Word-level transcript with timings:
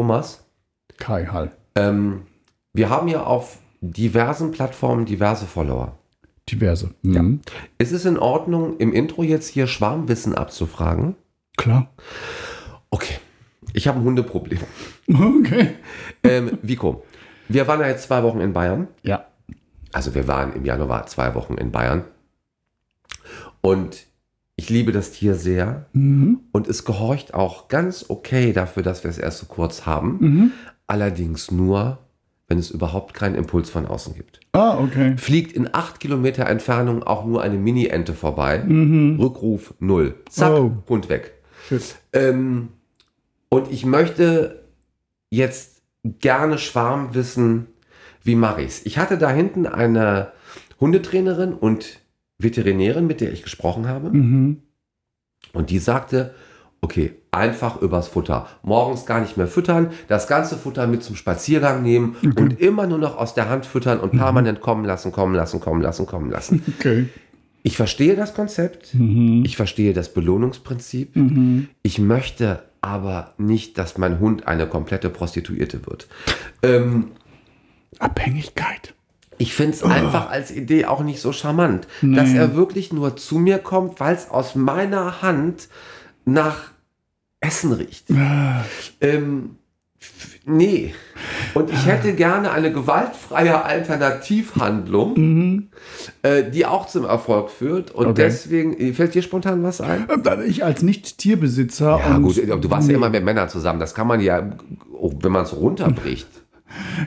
Thomas, 0.00 0.46
Kai 0.96 1.26
Hall. 1.26 1.50
ähm, 1.74 2.22
wir 2.72 2.88
haben 2.88 3.06
ja 3.06 3.22
auf 3.24 3.58
diversen 3.82 4.50
Plattformen 4.50 5.04
diverse 5.04 5.44
Follower. 5.44 5.98
Diverse. 6.48 6.94
Mhm. 7.02 7.40
Ist 7.76 7.92
es 7.92 8.06
in 8.06 8.18
Ordnung, 8.18 8.78
im 8.78 8.94
Intro 8.94 9.22
jetzt 9.22 9.48
hier 9.48 9.66
Schwarmwissen 9.66 10.34
abzufragen? 10.34 11.16
Klar. 11.58 11.90
Okay. 12.88 13.16
Ich 13.74 13.88
habe 13.88 13.98
ein 14.00 14.04
Hundeproblem. 14.04 14.60
Okay. 15.06 15.74
Ähm, 16.24 16.56
Vico, 16.62 17.04
wir 17.48 17.68
waren 17.68 17.80
ja 17.80 17.88
jetzt 17.88 18.04
zwei 18.04 18.22
Wochen 18.22 18.40
in 18.40 18.54
Bayern. 18.54 18.88
Ja. 19.02 19.26
Also 19.92 20.14
wir 20.14 20.26
waren 20.28 20.54
im 20.54 20.64
Januar 20.64 21.08
zwei 21.08 21.34
Wochen 21.34 21.56
in 21.58 21.72
Bayern. 21.72 22.04
Und 23.60 24.06
ich 24.60 24.68
liebe 24.68 24.92
das 24.92 25.12
Tier 25.12 25.36
sehr. 25.36 25.86
Mhm. 25.94 26.40
Und 26.52 26.68
es 26.68 26.84
gehorcht 26.84 27.32
auch 27.32 27.68
ganz 27.68 28.04
okay 28.08 28.52
dafür, 28.52 28.82
dass 28.82 29.02
wir 29.04 29.10
es 29.10 29.16
erst 29.16 29.38
so 29.38 29.46
kurz 29.46 29.86
haben. 29.86 30.18
Mhm. 30.20 30.52
Allerdings 30.86 31.50
nur, 31.50 31.96
wenn 32.46 32.58
es 32.58 32.70
überhaupt 32.70 33.14
keinen 33.14 33.36
Impuls 33.36 33.70
von 33.70 33.86
außen 33.86 34.14
gibt. 34.14 34.40
Ah, 34.52 34.78
okay. 34.78 35.16
Fliegt 35.16 35.52
in 35.54 35.72
acht 35.72 35.98
Kilometer 35.98 36.46
Entfernung 36.46 37.02
auch 37.02 37.24
nur 37.24 37.40
eine 37.40 37.56
Mini-Ente 37.56 38.12
vorbei. 38.12 38.62
Rückruf 39.18 39.72
null. 39.78 40.16
Zack, 40.28 40.52
Oh. 40.52 40.72
Hund 40.90 41.08
weg. 41.08 41.32
Ähm, 42.12 42.68
und 43.48 43.70
ich 43.72 43.86
möchte 43.86 44.64
jetzt 45.30 45.80
gerne 46.04 46.58
Schwarm 46.58 47.14
wissen, 47.14 47.68
wie 48.24 48.34
mache 48.34 48.60
ich's? 48.60 48.82
Ich 48.84 48.98
hatte 48.98 49.16
da 49.16 49.30
hinten 49.30 49.66
eine 49.66 50.32
Hundetrainerin 50.80 51.54
und 51.54 52.00
Veterinärin, 52.42 53.06
mit 53.06 53.20
der 53.20 53.32
ich 53.32 53.42
gesprochen 53.42 53.88
habe. 53.88 54.10
Mhm. 54.10 54.62
Und 55.52 55.70
die 55.70 55.78
sagte, 55.78 56.34
okay, 56.80 57.12
einfach 57.30 57.80
übers 57.80 58.08
Futter. 58.08 58.48
Morgens 58.62 59.06
gar 59.06 59.20
nicht 59.20 59.36
mehr 59.36 59.46
füttern, 59.46 59.90
das 60.08 60.26
ganze 60.28 60.56
Futter 60.56 60.86
mit 60.86 61.02
zum 61.02 61.16
Spaziergang 61.16 61.82
nehmen 61.82 62.16
und 62.36 62.60
immer 62.60 62.86
nur 62.86 62.98
noch 62.98 63.16
aus 63.16 63.34
der 63.34 63.48
Hand 63.48 63.66
füttern 63.66 64.00
und 64.00 64.12
permanent 64.12 64.60
kommen 64.60 64.84
lassen, 64.84 65.12
kommen 65.12 65.34
lassen, 65.34 65.60
kommen 65.60 65.82
lassen, 65.82 66.06
kommen 66.06 66.30
lassen. 66.30 66.62
Okay. 66.78 67.06
Ich 67.62 67.76
verstehe 67.76 68.16
das 68.16 68.32
Konzept, 68.32 68.94
Mhm. 68.94 69.44
ich 69.44 69.56
verstehe 69.56 69.92
das 69.92 70.14
Belohnungsprinzip. 70.14 71.12
Ich 71.82 71.98
möchte 71.98 72.62
aber 72.80 73.34
nicht, 73.36 73.76
dass 73.76 73.98
mein 73.98 74.18
Hund 74.18 74.48
eine 74.48 74.66
komplette 74.66 75.10
Prostituierte 75.10 75.86
wird. 75.86 76.08
Ähm, 76.62 77.08
Abhängigkeit. 77.98 78.94
Ich 79.40 79.54
finde 79.54 79.72
es 79.74 79.82
einfach 79.82 80.30
als 80.30 80.50
Idee 80.50 80.84
auch 80.84 81.02
nicht 81.02 81.20
so 81.20 81.32
charmant, 81.32 81.88
dass 82.02 82.32
er 82.32 82.54
wirklich 82.54 82.92
nur 82.92 83.16
zu 83.16 83.38
mir 83.38 83.58
kommt, 83.58 83.98
weil 83.98 84.14
es 84.14 84.30
aus 84.30 84.54
meiner 84.54 85.22
Hand 85.22 85.68
nach 86.24 86.70
Essen 87.40 87.72
riecht. 87.72 88.04
Ähm, 89.00 89.56
f- 89.98 90.38
nee. 90.44 90.94
Und 91.54 91.70
ich 91.70 91.86
hätte 91.86 92.12
gerne 92.12 92.50
eine 92.52 92.72
gewaltfreie 92.72 93.64
Alternativhandlung, 93.64 95.68
äh, 96.22 96.44
die 96.50 96.66
auch 96.66 96.86
zum 96.86 97.04
Erfolg 97.04 97.50
führt. 97.50 97.90
Und 97.92 98.06
Okay. 98.08 98.22
deswegen, 98.24 98.94
fällt 98.94 99.14
dir 99.14 99.22
spontan 99.22 99.62
was 99.62 99.80
ein? 99.80 100.06
Ähm, 100.10 100.22
Ich 100.46 100.64
als 100.64 100.82
Nicht-Tierbesitzer. 100.82 101.98
Ja, 101.98 102.16
und 102.16 102.22
gut, 102.22 102.36
du 102.36 102.70
warst 102.70 102.88
ja 102.88 102.94
immer 102.94 103.10
mit 103.10 103.24
Männern 103.24 103.48
zusammen. 103.48 103.80
Das 103.80 103.94
kann 103.94 104.06
man 104.06 104.20
ja, 104.20 104.50
auch 105.00 105.12
wenn 105.22 105.32
man 105.32 105.44
es 105.44 105.56
runterbricht. 105.56 106.28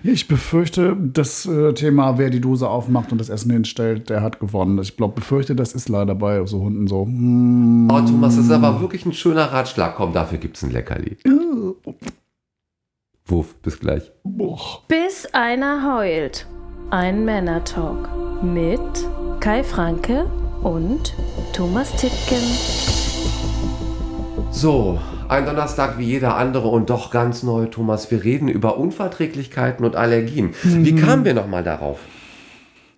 Ich 0.04 0.28
befürchte, 0.28 0.96
das 1.00 1.46
äh, 1.46 1.74
Thema, 1.74 2.18
wer 2.18 2.30
die 2.30 2.42
Dose 2.42 2.70
aufmacht 2.70 3.12
und 3.12 3.20
das 3.20 3.30
Essen 3.30 3.52
hinstellt, 3.52 4.10
der 4.10 4.22
hat 4.22 4.40
gewonnen. 4.40 4.80
Ich 4.80 4.98
glaube, 4.98 5.16
befürchte, 5.16 5.56
das 5.56 5.74
ist 5.74 5.90
leider 5.90 6.16
bei 6.16 6.46
so 6.46 6.62
Hunden 6.62 6.88
so. 6.88 7.06
Hm. 7.06 7.90
Oh, 7.92 8.00
Thomas, 8.00 8.36
das 8.36 8.46
ist 8.46 8.52
aber 8.52 8.82
wirklich 8.82 9.06
ein 9.06 9.14
schöner 9.14 9.46
Ratschlag. 9.46 9.96
Komm, 9.96 10.14
dafür 10.14 10.38
gibt 10.38 10.58
es 10.58 10.64
ein 10.64 10.72
Leckerli. 10.72 11.18
Wuff, 13.26 13.56
bis 13.62 13.80
gleich. 13.80 14.12
Boah. 14.24 14.82
Bis 14.88 15.28
einer 15.34 15.96
heult. 15.96 16.46
Ein 16.90 17.26
Männer-Talk 17.26 18.10
mit 18.44 18.80
Kai 19.40 19.64
Franke 19.64 20.26
und 20.62 21.14
Thomas 21.54 21.92
Tittgen. 21.96 22.44
So, 24.52 25.00
ein 25.30 25.46
Donnerstag 25.46 25.98
wie 25.98 26.06
jeder 26.06 26.36
andere 26.38 26.68
und 26.68 26.90
doch 26.90 27.12
ganz 27.12 27.44
neu, 27.44 27.66
Thomas. 27.66 28.10
Wir 28.12 28.24
reden 28.24 28.48
über 28.48 28.78
Unverträglichkeiten 28.78 29.86
und 29.86 29.96
Allergien. 29.96 30.52
Wie 30.64 30.96
kamen 30.96 31.26
wir 31.26 31.34
nochmal 31.34 31.64
darauf? 31.64 32.00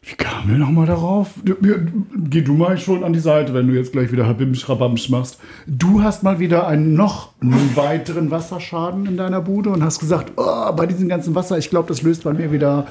Wie 0.08 0.16
kamen 0.16 0.50
wir 0.52 0.58
nochmal 0.58 0.86
darauf? 0.86 1.30
Geh 1.44 2.42
du 2.42 2.54
mal 2.54 2.78
schon 2.78 3.04
an 3.04 3.14
die 3.14 3.20
Seite, 3.20 3.54
wenn 3.56 3.68
du 3.68 3.74
jetzt 3.74 3.92
gleich 3.92 4.12
wieder 4.12 4.28
Habimsch 4.28 4.70
Rabamsch 4.70 5.10
machst. 5.10 5.40
Du 5.66 6.04
hast 6.04 6.22
mal 6.22 6.38
wieder 6.40 6.68
einen 6.68 6.94
noch 6.94 7.30
einen 7.42 7.72
weiteren 7.76 8.30
Wasserschaden 8.30 9.08
in 9.08 9.18
deiner 9.18 9.42
Bude 9.42 9.72
und 9.72 9.84
hast 9.84 10.00
gesagt, 10.00 10.34
oh, 10.38 10.72
bei 10.74 10.86
diesem 10.86 11.10
ganzen 11.10 11.34
Wasser, 11.34 11.58
ich 11.58 11.70
glaube, 11.72 11.88
das 11.88 12.04
löst 12.04 12.24
bei 12.24 12.34
mir 12.34 12.52
wieder 12.52 12.86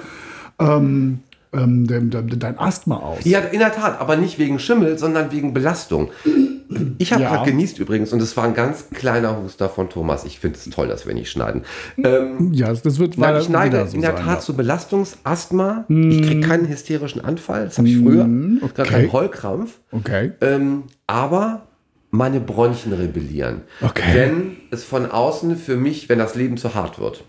ähm, 0.58 1.20
ähm, 1.52 1.86
de- 1.86 2.00
de- 2.00 2.36
dein 2.36 2.58
Asthma 2.58 2.96
aus. 2.96 3.18
Ja, 3.24 3.38
in 3.38 3.60
der 3.60 3.72
Tat, 3.72 4.00
aber 4.00 4.16
nicht 4.16 4.40
wegen 4.40 4.58
Schimmel, 4.58 4.98
sondern 4.98 5.30
wegen 5.30 5.54
Belastung. 5.54 6.08
Ich 6.98 7.12
habe 7.12 7.22
Ja. 7.22 7.30
gerade 7.30 7.50
genießt 7.50 7.78
übrigens 7.78 8.12
und 8.12 8.20
es 8.22 8.36
war 8.36 8.44
ein 8.44 8.54
ganz 8.54 8.90
kleiner 8.90 9.40
Huster 9.42 9.68
von 9.68 9.88
Thomas. 9.90 10.24
Ich 10.24 10.40
finde 10.40 10.58
es 10.58 10.68
toll, 10.70 10.88
dass 10.88 11.06
wir 11.06 11.14
nicht 11.14 11.30
schneiden. 11.30 11.62
Ähm, 11.98 12.52
Ja, 12.52 12.72
das 12.72 12.98
wird 12.98 13.18
Nein, 13.18 13.36
ich 13.40 13.48
neige 13.48 13.76
wieder 13.76 13.86
so 13.86 13.96
in 13.96 14.02
der 14.02 14.16
Tat 14.16 14.26
ja. 14.26 14.40
zu 14.40 14.54
Belastungsasthma. 14.54 15.84
Ich 15.88 16.22
kriege 16.22 16.40
keinen 16.40 16.68
hysterischen 16.68 17.24
Anfall. 17.24 17.64
Das 17.66 17.78
habe 17.78 17.88
ich 17.88 17.98
früher. 17.98 18.24
Gar 18.24 18.70
okay. 18.70 18.82
keinen 18.84 19.12
Heulkrampf. 19.12 19.78
Okay. 19.92 20.32
Ähm, 20.40 20.84
aber 21.06 21.62
meine 22.10 22.40
Bronchien 22.40 22.92
rebellieren. 22.92 23.62
Okay. 23.82 24.02
Wenn 24.12 24.56
es 24.70 24.84
von 24.84 25.10
außen 25.10 25.56
für 25.56 25.76
mich, 25.76 26.08
wenn 26.08 26.18
das 26.18 26.34
Leben 26.34 26.56
zu 26.56 26.74
hart 26.74 26.98
wird. 27.00 27.24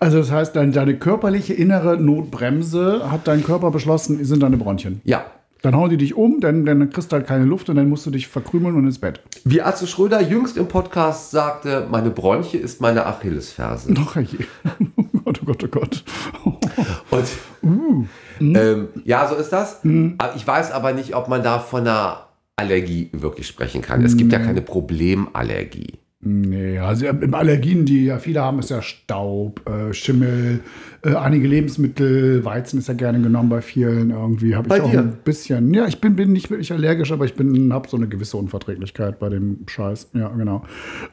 Also 0.00 0.18
das 0.18 0.30
heißt, 0.30 0.56
dein, 0.56 0.72
deine 0.72 0.96
körperliche 0.98 1.52
innere 1.54 1.96
Notbremse 1.98 3.10
hat 3.10 3.26
dein 3.28 3.44
Körper 3.44 3.70
beschlossen, 3.70 4.24
sind 4.24 4.42
deine 4.42 4.56
Bronchien. 4.56 5.00
Ja. 5.04 5.24
Dann 5.64 5.74
hauen 5.76 5.88
die 5.88 5.96
dich 5.96 6.14
um, 6.14 6.40
dann, 6.40 6.66
dann 6.66 6.90
kriegst 6.90 7.10
du 7.10 7.16
halt 7.16 7.26
keine 7.26 7.46
Luft 7.46 7.70
und 7.70 7.76
dann 7.76 7.88
musst 7.88 8.04
du 8.04 8.10
dich 8.10 8.28
verkrümeln 8.28 8.76
und 8.76 8.84
ins 8.84 8.98
Bett. 8.98 9.22
Wie 9.44 9.62
Arze 9.62 9.86
Schröder 9.86 10.20
jüngst 10.20 10.58
im 10.58 10.68
Podcast 10.68 11.30
sagte, 11.30 11.86
meine 11.90 12.10
Bronche 12.10 12.58
ist 12.58 12.82
meine 12.82 13.06
Achillesferse. 13.06 13.94
Ach 13.98 14.14
je. 14.16 14.44
Oh 15.24 15.32
Gott, 15.32 15.40
oh 15.42 15.46
Gott, 15.46 15.62
oh 15.62 15.68
Gott. 15.70 16.04
Und 18.40 18.56
ähm, 18.56 18.88
ja, 19.06 19.26
so 19.26 19.36
ist 19.36 19.48
das. 19.48 19.80
Aber 20.18 20.36
Ich 20.36 20.46
weiß 20.46 20.70
aber 20.70 20.92
nicht, 20.92 21.16
ob 21.16 21.28
man 21.28 21.42
da 21.42 21.58
von 21.58 21.80
einer 21.80 22.26
Allergie 22.56 23.08
wirklich 23.12 23.46
sprechen 23.46 23.80
kann. 23.80 24.04
Es 24.04 24.18
gibt 24.18 24.34
ja 24.34 24.40
keine 24.40 24.60
Problemallergie. 24.60 25.94
Nee, 26.26 26.78
also 26.78 27.06
im 27.06 27.34
Allergien, 27.34 27.84
die 27.84 28.06
ja 28.06 28.18
viele 28.18 28.40
haben, 28.40 28.58
ist 28.58 28.70
ja 28.70 28.80
Staub, 28.80 29.68
äh, 29.68 29.92
Schimmel, 29.92 30.60
äh, 31.04 31.14
einige 31.14 31.46
Lebensmittel, 31.46 32.44
Weizen 32.44 32.78
ist 32.78 32.88
ja 32.88 32.94
gerne 32.94 33.20
genommen 33.20 33.48
bei 33.50 33.60
vielen 33.60 34.10
irgendwie. 34.10 34.56
Habe 34.56 34.68
Bei 34.68 34.76
ich 34.76 34.82
auch 34.82 34.90
dir? 34.90 35.00
ein 35.00 35.18
bisschen. 35.24 35.74
Ja, 35.74 35.86
ich 35.86 36.00
bin, 36.00 36.16
bin 36.16 36.32
nicht 36.32 36.50
wirklich 36.50 36.72
allergisch, 36.72 37.12
aber 37.12 37.24
ich 37.24 37.34
bin 37.34 37.72
habe 37.72 37.88
so 37.88 37.96
eine 37.96 38.08
gewisse 38.08 38.36
Unverträglichkeit 38.36 39.18
bei 39.18 39.28
dem 39.28 39.58
Scheiß. 39.66 40.10
Ja, 40.14 40.28
genau. 40.28 40.64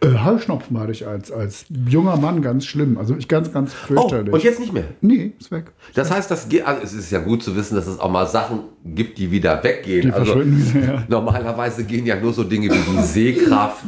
Äh, 0.02 0.24
Heuschnupfen 0.24 0.80
hatte 0.80 0.92
ich 0.92 1.06
als, 1.08 1.32
als 1.32 1.66
junger 1.90 2.16
Mann 2.18 2.42
ganz 2.42 2.66
schlimm. 2.66 2.98
Also 2.98 3.16
ich 3.18 3.28
ganz, 3.28 3.52
ganz 3.52 3.72
Oh, 3.72 3.88
fürchterlich. 3.88 4.34
und 4.34 4.44
jetzt 4.44 4.60
nicht 4.60 4.74
mehr. 4.74 4.86
Nee, 5.02 5.34
ist 5.40 5.52
weg. 5.52 5.72
Das 5.94 6.10
heißt, 6.10 6.32
das 6.32 6.48
geht, 6.48 6.66
also 6.66 6.84
es 6.84 6.94
ist 6.94 7.12
ja 7.12 7.20
gut 7.20 7.44
zu 7.44 7.56
wissen, 7.56 7.76
dass 7.76 7.88
es 7.88 8.00
auch 8.00 8.10
mal 8.12 8.28
Sachen 8.28 8.60
gibt, 8.86 9.18
die 9.18 9.32
wieder 9.32 9.62
weggehen. 9.64 10.04
Die 10.04 10.12
also 10.12 10.42
ja. 10.42 11.04
normalerweise 11.08 11.84
gehen 11.84 12.06
ja 12.06 12.20
nur 12.20 12.34
so 12.34 12.44
Dinge 12.44 12.70
wie 12.70 12.98
die 12.98 13.04
Sehkraft 13.04 13.86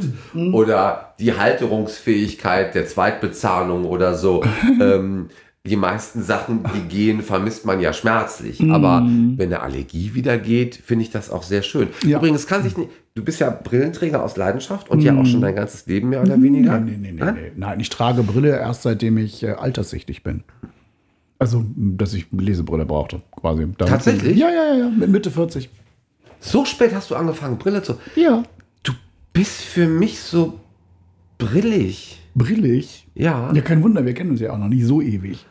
oder 0.52 1.14
die 1.20 1.34
Halterungsfähigkeit 1.34 2.76
der 2.76 2.86
Zweitbezahlung 2.88 3.86
oder 3.86 4.16
so. 4.16 4.44
ähm, 4.82 5.30
die 5.66 5.78
meisten 5.78 6.22
Sachen, 6.24 6.60
die 6.76 6.82
gehen, 6.90 7.22
vermisst 7.22 7.66
man 7.66 7.80
ja 7.80 7.94
schmerzlich. 7.94 8.60
Aber 8.70 9.02
wenn 9.02 9.40
eine 9.48 9.62
Allergie 9.62 10.14
wieder 10.14 10.38
geht, 10.38 10.76
finde 10.76 11.04
ich 11.06 11.10
das 11.12 11.30
auch 11.30 11.44
sehr 11.44 11.62
schön. 11.62 11.88
Ja. 12.06 12.18
Übrigens 12.18 12.48
kann 12.48 12.64
sich 12.64 12.76
nicht, 12.76 12.90
du 13.16 13.24
bist 13.24 13.40
ja 13.40 13.50
Brillenträger 13.50 14.22
aus 14.24 14.36
Leidenschaft 14.36 14.90
und 14.90 15.00
ja 15.00 15.16
auch 15.18 15.26
schon 15.26 15.40
dein 15.40 15.56
ganzes 15.56 15.86
Leben 15.86 16.10
mehr 16.10 16.22
oder 16.22 16.42
weniger. 16.42 16.80
Nee, 16.82 16.92
nee, 16.92 16.98
nee, 16.98 17.12
nee, 17.14 17.20
Nein? 17.24 17.36
nee. 17.36 17.52
Nein, 17.56 17.80
ich 17.80 17.90
trage 17.90 18.24
Brille 18.24 18.50
erst 18.50 18.82
seitdem 18.84 19.18
ich 19.18 19.42
äh, 19.44 19.52
alterssichtig 19.52 20.22
bin. 20.22 20.44
Also, 21.40 21.64
dass 21.78 22.14
ich 22.14 22.26
Lesebrille 22.32 22.86
brauchte, 22.86 23.22
quasi. 23.32 23.62
Damit- 23.62 23.78
Tatsächlich? 23.78 24.38
Ja, 24.38 24.50
ja, 24.50 24.66
ja, 24.74 24.80
ja, 24.80 24.90
mit 24.90 25.10
Mitte 25.10 25.32
40. 25.32 25.70
So 26.42 26.66
spät 26.66 26.94
hast 26.94 27.10
du 27.10 27.16
angefangen, 27.16 27.58
Brille 27.58 27.82
zu. 27.82 27.96
Ja. 28.18 28.44
Du 28.84 28.92
bist 29.32 29.62
für 29.62 29.88
mich 29.88 30.20
so 30.20 30.60
brillig. 31.38 32.20
Brillig. 32.36 33.08
Ja. 33.16 33.54
Ja, 33.54 33.62
kein 33.62 33.82
Wunder, 33.82 34.06
wir 34.06 34.14
kennen 34.14 34.32
uns 34.32 34.42
ja 34.42 34.52
auch 34.52 34.58
noch 34.58 34.68
nicht 34.68 34.86
so 34.86 35.02
ewig. 35.02 35.46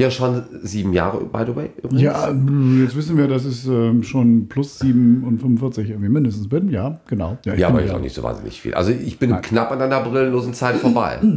Ja, 0.00 0.10
schon 0.10 0.42
sieben 0.62 0.94
Jahre, 0.94 1.20
by 1.26 1.44
the 1.46 1.54
way. 1.54 1.70
Übrigens. 1.76 2.00
Ja, 2.00 2.32
mh, 2.32 2.82
jetzt 2.84 2.96
wissen 2.96 3.18
wir, 3.18 3.28
dass 3.28 3.44
es 3.44 3.66
ähm, 3.66 4.02
schon 4.02 4.48
plus 4.48 4.78
7 4.78 5.24
und 5.24 5.40
45 5.40 5.90
irgendwie 5.90 6.08
mindestens 6.08 6.48
bin. 6.48 6.70
Ja, 6.70 7.00
genau. 7.06 7.36
Ja, 7.44 7.52
ich 7.52 7.60
Ja, 7.60 7.68
aber 7.68 7.84
ich 7.84 7.90
auch 7.90 8.00
nicht 8.00 8.14
so 8.14 8.22
wahnsinnig 8.22 8.58
viel. 8.62 8.72
Also 8.72 8.92
ich 8.92 9.18
bin 9.18 9.38
knapp 9.42 9.70
an 9.70 9.78
deiner 9.78 10.00
brillenlosen 10.00 10.54
Zeit 10.54 10.76
vorbei. 10.76 11.18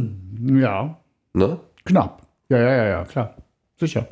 Ja, 0.46 0.98
ne? 1.32 1.58
knapp. 1.84 2.22
Ja, 2.50 2.58
ja, 2.58 2.76
ja, 2.76 2.84
ja, 2.84 3.04
klar. 3.04 3.34
Sicher. 3.78 4.06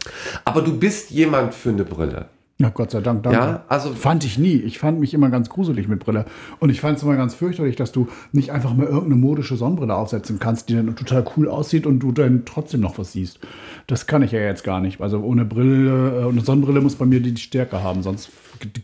Aber 0.44 0.62
du 0.62 0.78
bist 0.78 1.10
jemand 1.10 1.52
für 1.54 1.70
eine 1.70 1.84
Brille. 1.84 2.26
Ja, 2.62 2.68
Gott 2.68 2.92
sei 2.92 3.00
Dank, 3.00 3.24
danke. 3.24 3.38
Ja, 3.40 3.64
also- 3.66 3.90
fand 3.92 4.22
ich 4.24 4.38
nie. 4.38 4.54
Ich 4.54 4.78
fand 4.78 5.00
mich 5.00 5.14
immer 5.14 5.30
ganz 5.30 5.48
gruselig 5.48 5.88
mit 5.88 5.98
Brille. 5.98 6.26
Und 6.60 6.70
ich 6.70 6.80
fand 6.80 6.96
es 6.96 7.02
immer 7.02 7.16
ganz 7.16 7.34
fürchterlich, 7.34 7.74
dass 7.74 7.90
du 7.90 8.06
nicht 8.30 8.52
einfach 8.52 8.72
mal 8.72 8.86
irgendeine 8.86 9.16
modische 9.16 9.56
Sonnenbrille 9.56 9.92
aufsetzen 9.96 10.38
kannst, 10.38 10.68
die 10.68 10.76
dann 10.76 10.94
total 10.94 11.24
cool 11.36 11.48
aussieht 11.48 11.86
und 11.86 11.98
du 11.98 12.12
dann 12.12 12.42
trotzdem 12.44 12.80
noch 12.80 12.98
was 12.98 13.12
siehst. 13.12 13.40
Das 13.88 14.06
kann 14.06 14.22
ich 14.22 14.30
ja 14.30 14.38
jetzt 14.38 14.62
gar 14.62 14.80
nicht. 14.80 15.00
Also 15.00 15.18
ohne 15.18 15.44
Brille, 15.44 16.20
äh, 16.20 16.24
ohne 16.24 16.40
Sonnenbrille 16.42 16.80
muss 16.80 16.94
bei 16.94 17.04
mir 17.04 17.18
die 17.18 17.36
Stärke 17.36 17.82
haben. 17.82 18.04
Sonst 18.04 18.30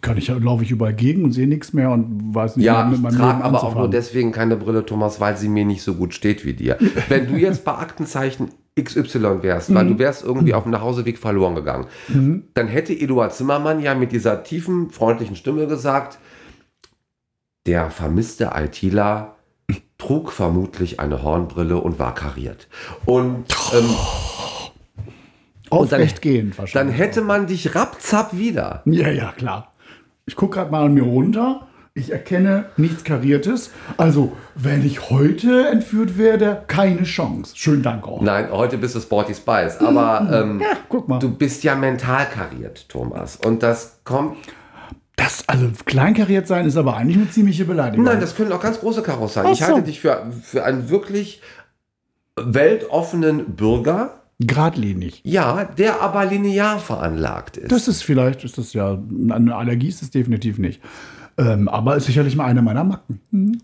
kann 0.00 0.18
ich, 0.18 0.26
laufe 0.26 0.64
ich 0.64 0.72
überall 0.72 0.94
gegen 0.94 1.22
und 1.22 1.30
sehe 1.30 1.46
nichts 1.46 1.72
mehr 1.72 1.92
und 1.92 2.34
weiß 2.34 2.56
nicht 2.56 2.66
Ja, 2.66 2.84
mehr 2.84 3.10
ich 3.12 3.16
trage 3.16 3.44
aber 3.44 3.62
auch 3.62 3.76
nur 3.76 3.88
deswegen 3.88 4.32
keine 4.32 4.56
Brille, 4.56 4.84
Thomas, 4.84 5.20
weil 5.20 5.36
sie 5.36 5.48
mir 5.48 5.64
nicht 5.64 5.82
so 5.82 5.94
gut 5.94 6.14
steht 6.14 6.44
wie 6.44 6.54
dir. 6.54 6.78
Wenn 7.08 7.28
du 7.28 7.36
jetzt 7.36 7.64
bei 7.64 7.74
Aktenzeichen 7.74 8.48
XY 8.82 9.42
wärst, 9.42 9.74
weil 9.74 9.86
du 9.86 9.98
wärst 9.98 10.24
irgendwie 10.24 10.54
auf 10.54 10.64
dem 10.64 10.72
Nachhauseweg 10.72 11.18
verloren 11.18 11.54
gegangen, 11.54 11.86
dann 12.54 12.68
hätte 12.68 12.92
Eduard 12.92 13.34
Zimmermann 13.34 13.80
ja 13.80 13.94
mit 13.94 14.12
dieser 14.12 14.42
tiefen, 14.42 14.90
freundlichen 14.90 15.36
Stimme 15.36 15.66
gesagt, 15.66 16.18
der 17.66 17.90
vermisste 17.90 18.52
ITler 18.54 19.36
trug 19.98 20.32
vermutlich 20.32 21.00
eine 21.00 21.22
Hornbrille 21.22 21.76
und 21.76 21.98
war 21.98 22.14
kariert. 22.14 22.68
Und 23.04 23.44
ähm, 23.74 23.94
Aufrecht 25.70 26.22
gehen 26.22 26.50
dann 26.50 26.58
wahrscheinlich. 26.58 26.98
hätte 26.98 27.20
man 27.20 27.46
dich 27.46 27.74
rapzapp 27.74 28.36
wieder. 28.36 28.82
Ja, 28.86 29.10
ja, 29.10 29.32
klar. 29.32 29.72
Ich 30.24 30.36
gucke 30.36 30.56
gerade 30.56 30.70
mal 30.70 30.84
an 30.84 30.94
mir 30.94 31.02
runter. 31.02 31.67
Ich 31.98 32.12
erkenne 32.12 32.66
nichts 32.76 33.02
Kariertes. 33.02 33.70
Also, 33.96 34.32
wenn 34.54 34.86
ich 34.86 35.10
heute 35.10 35.66
entführt 35.68 36.16
werde, 36.16 36.62
keine 36.68 37.02
Chance. 37.02 37.52
Schönen 37.56 37.82
Dank 37.82 38.06
auch. 38.06 38.22
Nein, 38.22 38.48
heute 38.52 38.78
bist 38.78 38.94
du 38.94 39.00
Sporty 39.00 39.34
Spice, 39.34 39.78
aber 39.80 40.28
ähm, 40.42 40.60
Ja, 40.60 40.68
guck 40.88 41.08
mal. 41.08 41.18
du 41.18 41.28
bist 41.30 41.64
ja 41.64 41.74
mental 41.74 42.26
kariert, 42.26 42.88
Thomas. 42.88 43.36
Und 43.36 43.62
das 43.62 44.00
kommt 44.04 44.36
Das, 45.16 45.48
also 45.48 45.68
kleinkariert 45.84 46.46
sein 46.46 46.66
ist 46.66 46.76
aber 46.76 46.96
eigentlich 46.96 47.16
eine 47.16 47.28
ziemliche 47.30 47.64
Beleidigung. 47.64 48.04
Nein, 48.04 48.20
das 48.20 48.36
können 48.36 48.52
auch 48.52 48.60
ganz 48.60 48.78
große 48.78 49.02
Karos 49.02 49.34
sein. 49.34 49.46
Ach 49.48 49.52
Ich 49.52 49.62
halte 49.62 49.80
so. 49.80 49.86
dich 49.86 50.00
für, 50.00 50.26
für 50.42 50.64
einen 50.64 50.88
wirklich 50.90 51.42
weltoffenen 52.36 53.56
Bürger, 53.56 54.14
Gradlinig. 54.46 55.20
ja, 55.24 55.64
der 55.64 56.00
aber 56.00 56.24
linear 56.24 56.78
veranlagt 56.78 57.56
ist. 57.56 57.72
Das 57.72 57.88
ist 57.88 58.02
vielleicht, 58.04 58.44
ist 58.44 58.56
das 58.56 58.72
ja, 58.72 58.96
eine 59.30 59.56
Allergie 59.56 59.88
ist 59.88 60.02
es 60.02 60.10
definitiv 60.10 60.58
nicht. 60.58 60.80
Ähm, 61.38 61.68
aber 61.68 61.96
ist 61.96 62.06
sicherlich 62.06 62.34
mal 62.36 62.44
eine 62.46 62.62
meiner 62.62 62.84
Macken. 62.84 63.20
Hm. 63.30 63.60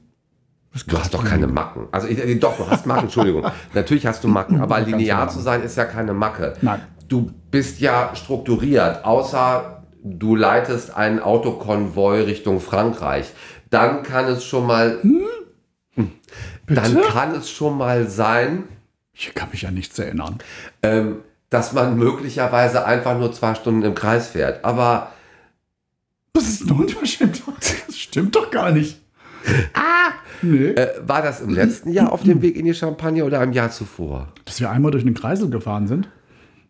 du 0.86 0.98
hast 0.98 1.12
doch 1.14 1.24
keine 1.24 1.46
Macken. 1.48 1.88
Also 1.92 2.06
ich- 2.08 2.18
äh, 2.18 2.34
doch, 2.36 2.56
du 2.56 2.68
hast 2.68 2.86
Macken, 2.86 3.04
Entschuldigung. 3.04 3.44
Natürlich 3.74 4.06
hast 4.06 4.22
du 4.24 4.28
Macken, 4.28 4.60
aber 4.60 4.80
linear 4.80 5.28
zu 5.28 5.40
sein 5.40 5.62
ist 5.62 5.76
ja 5.76 5.84
keine 5.84 6.14
Macke. 6.14 6.54
Nein. 6.62 6.80
Du 7.08 7.30
bist 7.50 7.80
ja 7.80 8.10
strukturiert, 8.14 9.04
außer 9.04 9.82
du 10.02 10.36
leitest 10.36 10.94
einen 10.96 11.18
Autokonvoi 11.20 12.22
Richtung 12.22 12.60
Frankreich. 12.60 13.32
Dann 13.70 14.02
kann 14.02 14.26
es 14.26 14.44
schon 14.44 14.66
mal, 14.66 14.98
Hm? 15.02 16.10
dann 16.66 17.00
kann 17.02 17.34
es 17.34 17.50
schon 17.50 17.76
mal 17.76 18.08
sein, 18.08 18.64
Ich 19.12 19.32
kann 19.34 19.50
mich 19.50 19.66
an 19.66 19.74
nichts 19.74 19.98
erinnern. 19.98 20.38
ähm, 20.82 21.16
dass 21.50 21.72
man 21.72 21.96
möglicherweise 21.96 22.84
einfach 22.84 23.16
nur 23.18 23.32
zwei 23.32 23.54
Stunden 23.54 23.82
im 23.82 23.94
Kreis 23.94 24.28
fährt. 24.28 24.64
Aber 24.64 25.12
Das 26.32 26.48
ist 26.48 26.62
eine 26.62 26.74
Unverschämtheit. 26.80 27.53
Stimmt 28.14 28.36
doch 28.36 28.48
gar 28.52 28.70
nicht. 28.70 29.00
Ah! 29.72 30.12
Nee. 30.40 30.68
äh, 30.68 31.00
war 31.04 31.20
das 31.20 31.40
im 31.40 31.50
letzten 31.50 31.90
Jahr 31.90 32.12
auf 32.12 32.22
dem 32.22 32.42
Weg 32.42 32.54
in 32.54 32.64
die 32.64 32.72
Champagne 32.72 33.24
oder 33.24 33.42
im 33.42 33.52
Jahr 33.52 33.72
zuvor? 33.72 34.28
Dass 34.44 34.60
wir 34.60 34.70
einmal 34.70 34.92
durch 34.92 35.02
einen 35.02 35.16
Kreisel 35.16 35.50
gefahren 35.50 35.88
sind. 35.88 36.08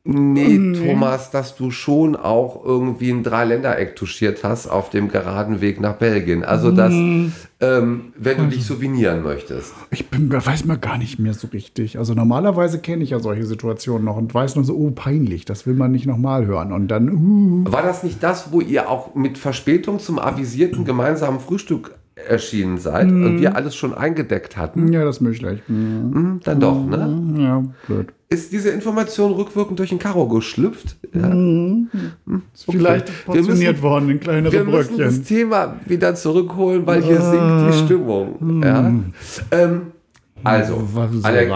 Nee, 0.06 0.74
Thomas, 0.74 1.30
dass 1.30 1.56
du 1.56 1.70
schon 1.70 2.14
auch 2.14 2.62
irgendwie 2.62 3.10
ein 3.10 3.22
Dreiländereck 3.22 3.96
touchiert 3.96 4.44
hast 4.44 4.66
auf 4.66 4.90
dem 4.90 5.08
geraden 5.08 5.62
Weg 5.62 5.80
nach 5.80 5.94
Belgien. 5.94 6.44
Also, 6.44 6.70
dass, 6.72 6.92
ähm, 6.92 8.12
wenn 8.14 8.36
du 8.36 8.46
dich 8.48 8.66
souvenieren 8.66 9.22
möchtest. 9.22 9.72
Ich 9.90 10.10
bin, 10.10 10.30
weiß 10.30 10.66
mal 10.66 10.76
gar 10.76 10.98
nicht 10.98 11.18
mehr 11.18 11.32
so 11.32 11.46
richtig. 11.46 11.96
Also 11.96 12.12
normalerweise 12.12 12.80
kenne 12.80 13.02
ich 13.02 13.10
ja 13.10 13.18
solche 13.18 13.46
Situationen 13.46 14.04
noch 14.04 14.18
und 14.18 14.34
weiß 14.34 14.56
nur 14.56 14.64
so, 14.66 14.76
oh, 14.76 14.90
peinlich, 14.90 15.46
das 15.46 15.66
will 15.66 15.74
man 15.74 15.92
nicht 15.92 16.04
nochmal 16.04 16.44
hören. 16.44 16.72
Und 16.72 16.88
dann, 16.88 17.08
uh, 17.08 17.72
War 17.72 17.82
das 17.82 18.02
nicht 18.02 18.22
das, 18.22 18.52
wo 18.52 18.60
ihr 18.60 18.90
auch 18.90 19.14
mit 19.14 19.38
Verspätung 19.38 20.00
zum 20.00 20.18
avisierten 20.18 20.84
gemeinsamen 20.84 21.40
Frühstück 21.40 21.94
erschienen 22.16 22.78
seid 22.78 23.08
und 23.10 23.40
wir 23.40 23.56
alles 23.56 23.74
schon 23.74 23.92
eingedeckt 23.94 24.56
hatten? 24.56 24.92
ja, 24.92 25.04
das 25.04 25.20
möchte 25.20 25.50
ich. 25.50 25.60
Hm, 25.68 26.10
Hm, 26.14 26.40
dann 26.44 26.60
doch, 26.60 26.84
ne? 26.86 27.42
Ja, 27.42 27.64
blöd. 27.86 28.08
Ist 28.28 28.52
diese 28.52 28.70
Information 28.70 29.32
rückwirkend 29.32 29.78
durch 29.78 29.90
den 29.90 29.98
Karo 29.98 30.26
geschlüpft? 30.28 30.96
Ja. 31.12 31.20
Vielleicht 31.30 32.72
Wir 32.72 32.72
müssen- 32.72 33.24
portioniert 33.26 33.82
worden 33.82 34.10
in 34.10 34.20
kleinere 34.20 34.52
Wir 34.52 34.64
müssen 34.64 34.96
das 34.98 35.14
Bröckchen. 35.18 35.24
Thema 35.24 35.76
wieder 35.86 36.14
zurückholen, 36.14 36.86
weil 36.86 37.02
hier 37.02 37.20
sinkt 37.20 37.68
die 37.68 37.84
Stimmung. 37.84 38.62
Ja? 38.64 38.92
Ähm, 39.52 39.82
also, 40.42 40.82
Aller- 41.22 41.46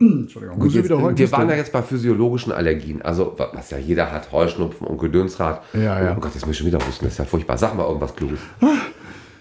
Entschuldigung. 0.00 0.58
Gut, 0.58 0.72
jetzt, 0.72 0.88
wir 0.88 1.32
waren 1.32 1.48
ja 1.50 1.56
jetzt 1.56 1.72
bei 1.72 1.82
physiologischen 1.82 2.52
Allergien, 2.52 3.02
also 3.02 3.34
wa- 3.36 3.50
was 3.52 3.70
ja 3.70 3.78
jeder 3.78 4.10
hat, 4.10 4.32
Heuschnupfen 4.32 4.86
und 4.86 4.98
Gedönsrad. 4.98 5.62
Ja, 5.74 6.02
ja. 6.02 6.14
Oh 6.16 6.20
Gott, 6.20 6.32
jetzt 6.34 6.46
muss 6.46 6.52
ich 6.54 6.58
schon 6.58 6.66
wieder 6.66 6.78
husten, 6.78 7.04
das 7.04 7.12
ist 7.14 7.18
ja 7.18 7.24
furchtbar. 7.24 7.56
Sag 7.58 7.76
mal 7.76 7.86
irgendwas 7.86 8.14
Kluges. 8.16 8.38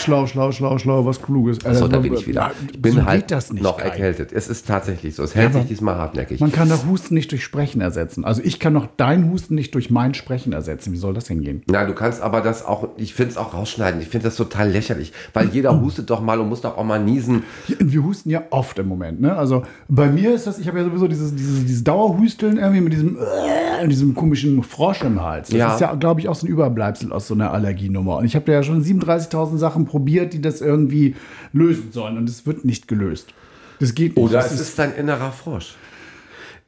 Schlau, 0.00 0.26
schlau, 0.26 0.50
schlau, 0.52 0.78
schlau, 0.78 1.04
was 1.06 1.20
Kluges. 1.22 1.58
So, 1.72 1.88
da 1.88 1.98
bin 1.98 2.14
ich 2.14 2.26
wieder. 2.26 2.50
Ich 2.72 2.80
bin 2.80 2.92
so 2.94 3.04
halt 3.04 3.22
geht 3.22 3.30
das 3.30 3.52
nicht, 3.52 3.62
noch 3.62 3.78
Kai. 3.78 3.84
erkältet. 3.84 4.32
Es 4.32 4.48
ist 4.48 4.66
tatsächlich 4.66 5.14
so. 5.14 5.22
Es 5.22 5.34
hält 5.34 5.52
sich 5.52 5.60
aber- 5.60 5.68
diesmal 5.68 5.94
hartnäckig. 5.96 6.40
Man 6.40 6.52
kann 6.52 6.68
doch 6.68 6.86
Husten 6.86 7.14
nicht 7.14 7.30
durch 7.32 7.44
Sprechen 7.44 7.80
ersetzen. 7.80 8.24
Also 8.24 8.40
ich 8.44 8.58
kann 8.60 8.74
doch 8.74 8.88
dein 8.96 9.30
Husten 9.30 9.54
nicht 9.54 9.74
durch 9.74 9.90
mein 9.90 10.14
Sprechen 10.14 10.52
ersetzen. 10.52 10.92
Wie 10.92 10.96
soll 10.96 11.14
das 11.14 11.24
denn 11.24 11.42
gehen? 11.42 11.62
Na, 11.70 11.84
du 11.84 11.94
kannst 11.94 12.20
aber 12.22 12.40
das 12.40 12.64
auch, 12.64 12.88
ich 12.96 13.14
finde 13.14 13.32
es 13.32 13.36
auch 13.36 13.54
rausschneiden. 13.54 14.00
Ich 14.00 14.08
finde 14.08 14.24
das 14.24 14.36
total 14.36 14.70
lächerlich, 14.70 15.12
weil 15.32 15.48
jeder 15.50 15.80
hustet 15.80 16.10
doch 16.10 16.20
mal 16.20 16.40
und 16.40 16.48
muss 16.48 16.60
doch 16.62 16.76
auch 16.76 16.84
mal 16.84 17.02
niesen. 17.02 17.44
Wir 17.78 18.02
husten 18.02 18.30
ja 18.30 18.42
oft 18.50 18.78
im 18.78 18.88
Moment. 18.88 19.20
Ne? 19.20 19.36
Also 19.36 19.62
bei 19.88 20.08
mir 20.08 20.34
ist 20.34 20.46
das, 20.46 20.58
ich 20.58 20.66
habe 20.68 20.78
ja 20.78 20.84
sowieso 20.84 21.08
dieses, 21.08 21.34
dieses, 21.34 21.64
dieses 21.64 21.84
Dauerhusteln 21.84 22.56
irgendwie 22.58 22.80
mit 22.80 22.92
diesem, 22.92 23.16
äh, 23.18 23.86
diesem 23.88 24.14
komischen 24.14 24.62
Frosch 24.62 25.02
im 25.02 25.20
Hals. 25.22 25.48
Das 25.48 25.58
Ja. 25.58 25.74
ist 25.74 25.80
ja, 25.80 25.94
glaube 25.94 26.20
ich, 26.20 26.28
auch 26.28 26.34
so 26.34 26.46
ein 26.46 26.50
Überbleibsel 26.50 27.12
aus 27.12 27.26
so 27.26 27.34
einer 27.34 27.52
Allergienummer. 27.52 28.16
Und 28.18 28.24
ich 28.24 28.36
habe 28.36 28.50
ja 28.52 28.62
schon 28.62 28.82
37.000 28.82 29.58
Sachen 29.58 29.86
probiert, 29.90 30.32
die 30.32 30.40
das 30.40 30.60
irgendwie 30.60 31.16
lösen 31.52 31.90
sollen. 31.92 32.16
Und 32.16 32.28
es 32.28 32.46
wird 32.46 32.64
nicht 32.64 32.88
gelöst. 32.88 33.34
Das 33.80 33.94
geht 33.94 34.16
nicht. 34.16 34.24
Oder 34.24 34.34
das 34.34 34.52
es 34.52 34.60
ist 34.60 34.78
dein 34.78 34.94
innerer 34.94 35.32
Frosch, 35.32 35.74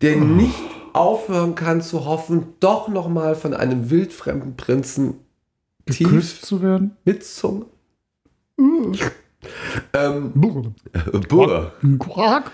der 0.01 0.17
nicht 0.17 0.55
aufhören 0.93 1.55
kann 1.55 1.81
zu 1.81 2.05
hoffen, 2.05 2.49
doch 2.61 2.89
noch 2.89 3.09
mal 3.09 3.35
von 3.35 3.55
einem 3.55 3.91
wildfremden 3.91 4.57
Prinzen 4.57 5.15
tief 5.87 6.09
geküsst 6.09 6.45
zu 6.45 6.63
werden. 6.63 6.97
mit 7.05 7.25
Zunge. 7.25 7.67
Ähm, 9.93 10.33
Brr. 10.35 10.73
Burr. 11.29 11.73
Quark. 11.99 12.51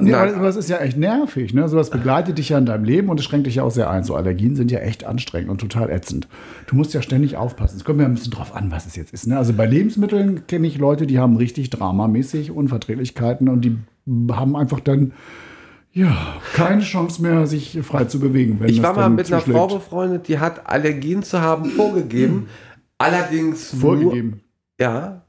nee, 0.00 0.14
aber 0.14 0.48
es 0.48 0.56
ist 0.56 0.68
ja 0.70 0.78
echt 0.78 0.96
nervig. 0.96 1.52
Ne? 1.54 1.68
Sowas 1.68 1.90
begleitet 1.90 2.38
dich 2.38 2.50
ja 2.50 2.58
in 2.58 2.66
deinem 2.66 2.84
Leben 2.84 3.08
und 3.08 3.18
es 3.18 3.26
schränkt 3.26 3.46
dich 3.46 3.56
ja 3.56 3.62
auch 3.64 3.70
sehr 3.70 3.90
ein. 3.90 4.04
So 4.04 4.14
Allergien 4.14 4.54
sind 4.56 4.70
ja 4.70 4.78
echt 4.78 5.04
anstrengend 5.04 5.50
und 5.50 5.60
total 5.60 5.90
ätzend. 5.90 6.28
Du 6.66 6.76
musst 6.76 6.94
ja 6.94 7.02
ständig 7.02 7.36
aufpassen. 7.36 7.76
Es 7.76 7.84
kommt 7.84 8.00
ja 8.00 8.06
ein 8.06 8.14
bisschen 8.14 8.30
drauf 8.32 8.54
an, 8.54 8.70
was 8.70 8.86
es 8.86 8.96
jetzt 8.96 9.12
ist. 9.12 9.26
Ne? 9.26 9.36
Also 9.36 9.52
bei 9.52 9.66
Lebensmitteln 9.66 10.46
kenne 10.46 10.66
ich 10.66 10.78
Leute, 10.78 11.06
die 11.06 11.18
haben 11.18 11.36
richtig 11.36 11.70
dramamäßig 11.70 12.50
Unverträglichkeiten 12.50 13.48
und 13.48 13.62
die 13.62 13.76
haben 14.30 14.56
einfach 14.56 14.80
dann 14.80 15.12
ja 15.92 16.16
keine 16.54 16.82
Chance 16.82 17.20
mehr, 17.22 17.46
sich 17.46 17.78
frei 17.82 18.04
zu 18.04 18.20
bewegen. 18.20 18.58
Wenn 18.60 18.68
Ich 18.68 18.82
war 18.82 18.94
mal 18.94 19.10
mit 19.10 19.32
einer. 19.32 19.40
Frau 19.42 19.66
befreundet, 19.66 20.28
die 20.28 20.38
hat 20.38 20.68
Allergien 20.70 21.22
zu 21.22 21.40
haben 21.40 21.64
vorgegeben. 21.66 22.46
Allerdings 22.98 23.72
nur- 23.72 23.80
vorgegeben. 23.82 24.40
Ja. 24.80 25.22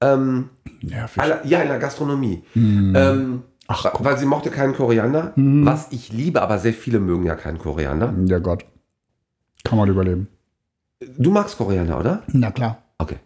Ähm, 0.00 0.50
Nervig. 0.80 1.22
aller, 1.22 1.44
ja, 1.44 1.60
in 1.62 1.68
der 1.68 1.78
Gastronomie. 1.78 2.44
Ähm, 2.54 3.42
Ach, 3.66 3.84
guck. 3.92 4.04
weil 4.04 4.16
sie 4.18 4.26
mochte 4.26 4.50
keinen 4.50 4.74
Koriander, 4.74 5.32
was 5.36 5.88
ich 5.90 6.12
liebe, 6.12 6.40
aber 6.40 6.58
sehr 6.58 6.72
viele 6.72 7.00
mögen 7.00 7.26
ja 7.26 7.34
keinen 7.34 7.58
Koriander. 7.58 8.14
Ja 8.26 8.38
Gott. 8.38 8.64
Kann 9.64 9.76
man 9.78 9.88
überleben. 9.88 10.28
Du 11.18 11.30
magst 11.30 11.58
Koriander, 11.58 11.98
oder? 11.98 12.22
Na 12.28 12.50
klar. 12.50 12.82
Okay. 12.98 13.16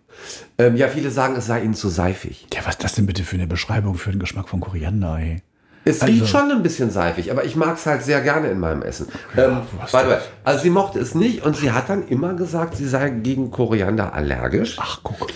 Ähm, 0.59 0.76
ja, 0.76 0.88
viele 0.88 1.11
sagen, 1.11 1.37
es 1.37 1.47
sei 1.47 1.62
ihnen 1.62 1.75
zu 1.75 1.88
seifig. 1.88 2.47
Ja, 2.52 2.61
was 2.64 2.75
ist 2.75 2.85
das 2.85 2.95
denn 2.95 3.07
bitte 3.07 3.23
für 3.23 3.37
eine 3.37 3.47
Beschreibung 3.47 3.95
für 3.95 4.11
den 4.11 4.21
Geschmack 4.21 4.49
von 4.49 4.61
Koriander, 4.61 5.19
ey? 5.19 5.43
Es 5.85 6.00
Also- 6.02 6.12
riecht 6.12 6.29
schon 6.29 6.50
ein 6.50 6.62
bisschen 6.62 6.91
seifig, 6.91 7.31
aber 7.31 7.45
ich 7.45 7.57
mag 7.57 7.76
es 7.76 7.87
halt 7.87 8.02
sehr 8.02 8.21
gerne 8.21 8.49
in 8.49 8.61
meinem 8.61 8.83
Essen. 8.83 9.09
Ähm, 9.37 9.59
was 9.81 9.93
by 9.93 9.99
the 10.05 10.07
way, 10.11 10.19
also 10.45 10.62
sie 10.62 10.71
mochte 10.71 10.99
es 11.00 11.14
nicht 11.14 11.45
und 11.45 11.57
sie 11.57 11.73
hat 11.73 11.88
dann 11.88 12.07
immer 12.09 12.35
gesagt, 12.35 12.76
sie 12.76 12.87
sei 12.87 13.11
gegen 13.11 13.50
Koriander 13.50 14.12
allergisch, 14.14 14.76
Ach, 14.81 15.00
guck. 15.02 15.29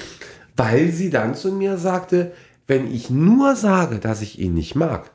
Weil 0.57 0.89
sie 0.91 1.11
dann 1.11 1.35
zu 1.35 1.53
mir 1.53 1.77
sagte, 1.77 2.33
wenn 2.67 2.91
ich 2.93 3.11
nur 3.11 3.55
sage, 3.57 3.99
dass 3.99 4.23
ich 4.23 4.39
ihn 4.41 4.55
nicht 4.55 4.75
mag, 4.75 5.11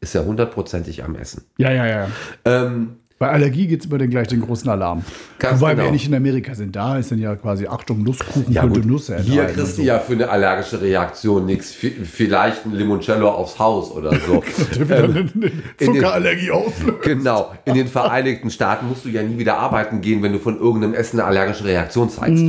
ist 0.00 0.14
er 0.14 0.24
hundertprozentig 0.24 1.04
am 1.04 1.14
Essen. 1.16 1.44
Ja, 1.58 1.70
ja, 1.72 1.86
ja. 1.86 2.08
Ähm, 2.44 2.96
Bei 3.18 3.28
Allergie 3.30 3.68
gibt 3.68 3.82
es 3.82 3.86
über 3.86 3.98
den 3.98 4.10
gleich 4.10 4.26
den 4.28 4.40
großen 4.40 4.68
Alarm. 4.68 5.04
Ganz 5.38 5.60
Wobei 5.60 5.70
wir 5.70 5.74
genau. 5.76 5.86
ja 5.86 5.92
nicht 5.92 6.08
in 6.08 6.14
Amerika 6.14 6.54
sind. 6.56 6.74
Da 6.74 6.98
ist 6.98 7.12
dann 7.12 7.20
ja 7.20 7.36
quasi 7.36 7.66
Achtung, 7.68 8.02
Nusskuchen 8.02 8.52
Ja, 8.52 8.62
könnte 8.62 8.80
gut. 8.80 8.90
Nüsse 8.90 9.18
Hier 9.18 9.42
enthalten 9.42 9.60
kriegst 9.60 9.76
du 9.78 9.82
und 9.82 9.86
ja 9.86 9.98
für 10.00 10.12
eine 10.14 10.28
allergische 10.28 10.80
Reaktion 10.80 11.46
nichts. 11.46 11.72
Vielleicht 11.72 12.66
ein 12.66 12.72
Limoncello 12.72 13.28
aufs 13.30 13.58
Haus 13.60 13.92
oder 13.92 14.10
so. 14.18 14.42
so. 14.72 14.84
Den- 14.84 15.62
Zuckerallergie 15.80 16.50
auslöst. 16.50 17.02
genau. 17.02 17.52
In 17.64 17.74
den 17.74 17.86
Vereinigten 17.86 18.50
Staaten 18.50 18.88
musst 18.88 19.04
du 19.04 19.08
ja 19.08 19.22
nie 19.22 19.38
wieder 19.38 19.56
arbeiten 19.58 20.00
gehen, 20.00 20.20
wenn 20.22 20.32
du 20.32 20.40
von 20.40 20.58
irgendeinem 20.58 20.94
Essen 20.94 21.20
eine 21.20 21.28
allergische 21.28 21.64
Reaktion 21.64 22.10
zeigst. 22.10 22.42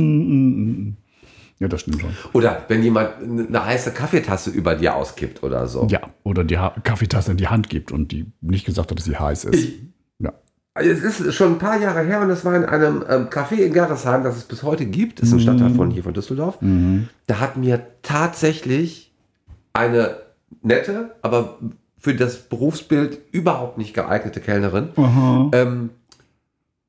Ja, 1.60 1.68
das 1.68 1.82
stimmt 1.82 2.00
schon. 2.00 2.10
Oder 2.32 2.64
wenn 2.68 2.82
jemand 2.82 3.10
eine 3.22 3.64
heiße 3.64 3.92
Kaffeetasse 3.92 4.50
über 4.50 4.74
dir 4.74 4.96
auskippt 4.96 5.42
oder 5.42 5.66
so. 5.68 5.86
Ja, 5.90 6.00
oder 6.24 6.44
die 6.44 6.58
ha 6.58 6.74
Kaffeetasse 6.82 7.30
in 7.30 7.36
die 7.36 7.48
Hand 7.48 7.68
gibt 7.68 7.92
und 7.92 8.10
die 8.12 8.26
nicht 8.40 8.66
gesagt 8.66 8.90
hat, 8.90 8.98
dass 8.98 9.04
sie 9.04 9.16
heiß 9.16 9.44
ist. 9.44 9.72
ja. 10.18 10.32
Es 10.74 11.04
ist 11.04 11.34
schon 11.34 11.52
ein 11.52 11.58
paar 11.58 11.80
Jahre 11.80 12.04
her 12.04 12.20
und 12.20 12.30
es 12.30 12.44
war 12.44 12.56
in 12.56 12.64
einem 12.64 13.04
ähm, 13.08 13.28
Café 13.28 13.54
in 13.54 13.72
Gerresheim, 13.72 14.24
das 14.24 14.36
es 14.36 14.42
bis 14.44 14.64
heute 14.64 14.84
gibt. 14.86 15.20
Ist 15.20 15.32
ein 15.32 15.38
Stadtteil 15.40 15.70
von 15.70 15.90
hier 15.90 16.02
von 16.02 16.12
Düsseldorf. 16.12 16.58
Da 17.28 17.38
hat 17.38 17.56
mir 17.56 17.86
tatsächlich 18.02 19.12
eine 19.72 20.16
nette, 20.62 21.14
aber 21.22 21.58
für 21.98 22.14
das 22.14 22.36
Berufsbild 22.38 23.18
überhaupt 23.32 23.78
nicht 23.78 23.94
geeignete 23.94 24.40
Kellnerin 24.40 24.88
ähm, 25.52 25.90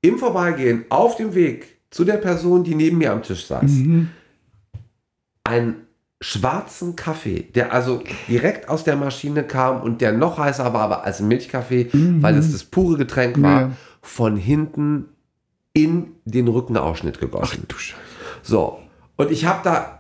im 0.02 0.18
Vorbeigehen 0.18 0.86
auf 0.90 1.16
dem 1.16 1.36
Weg 1.36 1.78
zu 1.92 2.04
der 2.04 2.18
Person, 2.18 2.64
die 2.64 2.76
neben 2.76 2.98
mir 2.98 3.12
am 3.14 3.22
Tisch 3.24 3.46
saß, 3.46 3.72
einen 5.46 5.76
schwarzen 6.22 6.96
Kaffee, 6.96 7.42
der 7.56 7.72
also 7.74 8.02
direkt 8.28 8.68
aus 8.70 8.84
der 8.84 8.96
Maschine 8.96 9.44
kam 9.44 9.82
und 9.82 10.02
der 10.02 10.12
noch 10.12 10.38
heißer 10.38 10.74
war, 10.74 10.82
aber 10.82 11.04
als 11.06 11.20
Milchkaffee, 11.22 11.90
weil 11.94 12.36
es 12.38 12.52
das 12.52 12.64
pure 12.64 12.98
Getränk 12.98 13.42
war, 13.42 13.62
Ja. 13.62 13.72
von 14.02 14.36
hinten 14.38 15.06
in 15.74 16.08
den 16.26 16.48
Rückenausschnitt 16.48 17.20
gegossen. 17.20 17.66
Du 17.68 17.78
Scheiße. 17.78 18.00
So, 18.44 18.80
und 19.18 19.30
ich 19.32 19.46
habe 19.46 19.60
da 19.64 20.00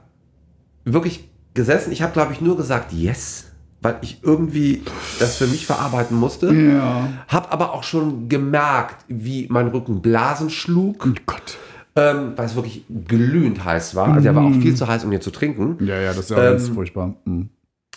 wirklich 0.86 1.30
gesessen. 1.54 1.92
Ich 1.92 2.02
habe, 2.02 2.14
glaube 2.14 2.34
ich, 2.34 2.42
nur 2.42 2.56
gesagt, 2.58 2.92
yes, 2.94 3.48
weil 3.82 3.98
ich 4.02 4.20
irgendwie 4.24 4.84
das 5.20 5.36
für 5.38 5.48
mich 5.48 5.66
verarbeiten 5.66 6.18
musste. 6.18 6.52
Ja. 6.54 7.08
Hab 7.28 7.52
aber 7.54 7.74
auch 7.74 7.84
schon 7.84 8.30
gemerkt, 8.30 9.04
wie 9.08 9.48
mein 9.50 9.68
Rücken 9.68 10.02
Blasen 10.02 10.50
schlug, 10.50 11.06
Oh 11.06 11.14
Gott. 11.26 11.58
Ähm, 11.96 12.34
weil 12.36 12.46
es 12.46 12.56
wirklich 12.56 12.84
glühend 13.08 13.64
heiß 13.64 13.96
war. 13.96 14.10
Also 14.10 14.22
der 14.24 14.36
war 14.36 14.44
auch 14.44 14.52
viel 14.54 14.76
zu 14.76 14.88
heiß, 14.88 15.04
um 15.06 15.12
hier 15.12 15.22
zu 15.22 15.32
trinken. 15.32 15.78
Ja, 15.86 16.00
ja, 16.00 16.08
das 16.10 16.20
ist 16.20 16.30
ja 16.32 16.38
Ähm, 16.38 16.52
ganz 16.58 16.70
furchtbar. 16.70 17.14
Mhm. 17.26 17.50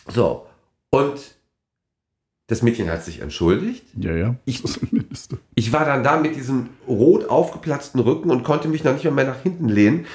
So, 0.09 0.47
und 0.91 1.15
das 2.51 2.63
Mädchen 2.63 2.89
hat 2.91 3.05
sich 3.05 3.21
entschuldigt. 3.21 3.85
Ja, 3.99 4.15
ja. 4.15 4.35
Ich-. 4.47 4.63
Ich 5.55 5.71
war 5.73 5.85
dann 5.85 6.03
da 6.03 6.17
mit 6.19 6.35
diesem 6.35 6.69
rot 6.89 7.29
aufgeplatzten 7.29 8.01
Rücken 8.01 8.31
und 8.31 8.43
konnte 8.43 8.69
mich 8.69 8.85
noch 8.85 8.95
nicht 8.95 9.05
mehr, 9.05 9.13
mehr 9.13 9.27
nach 9.27 9.43
hinten 9.43 9.69
lehnen. 9.69 10.07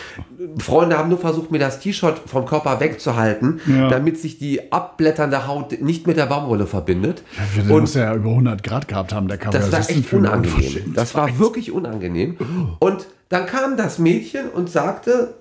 Freunde 0.58 0.98
haben 0.98 1.10
nur 1.10 1.20
versucht, 1.20 1.52
mir 1.52 1.60
das 1.60 1.80
T-Shirt 1.80 2.20
vom 2.26 2.46
Körper 2.48 2.80
wegzuhalten, 2.80 3.60
Ja. 3.68 3.88
damit 3.88 4.18
sich 4.18 4.40
die 4.40 4.72
abblätternde 4.72 5.46
Haut 5.46 5.80
nicht 5.82 6.08
mit 6.08 6.18
der 6.18 6.26
Baumwolle 6.26 6.66
verbindet. 6.66 7.22
Der 7.56 7.72
Und 7.76 7.82
muss 7.82 7.94
ja 7.94 8.16
über 8.16 8.30
100 8.30 8.64
Grad 8.64 8.88
gehabt 8.88 9.14
haben, 9.14 9.28
der 9.28 9.38
Kaffee. 9.38 9.60
das 9.60 9.72
war 9.72 9.88
echt 9.88 10.12
unangenehm. 10.14 10.94
Das 10.96 11.14
war 11.14 11.38
wirklich 11.38 11.72
unangenehm. 11.72 12.38
Und 12.80 13.06
dann 13.34 13.46
kam 13.46 13.78
das 13.78 14.00
Mädchen 14.00 14.50
und 14.50 14.70
sagte, 14.70 15.36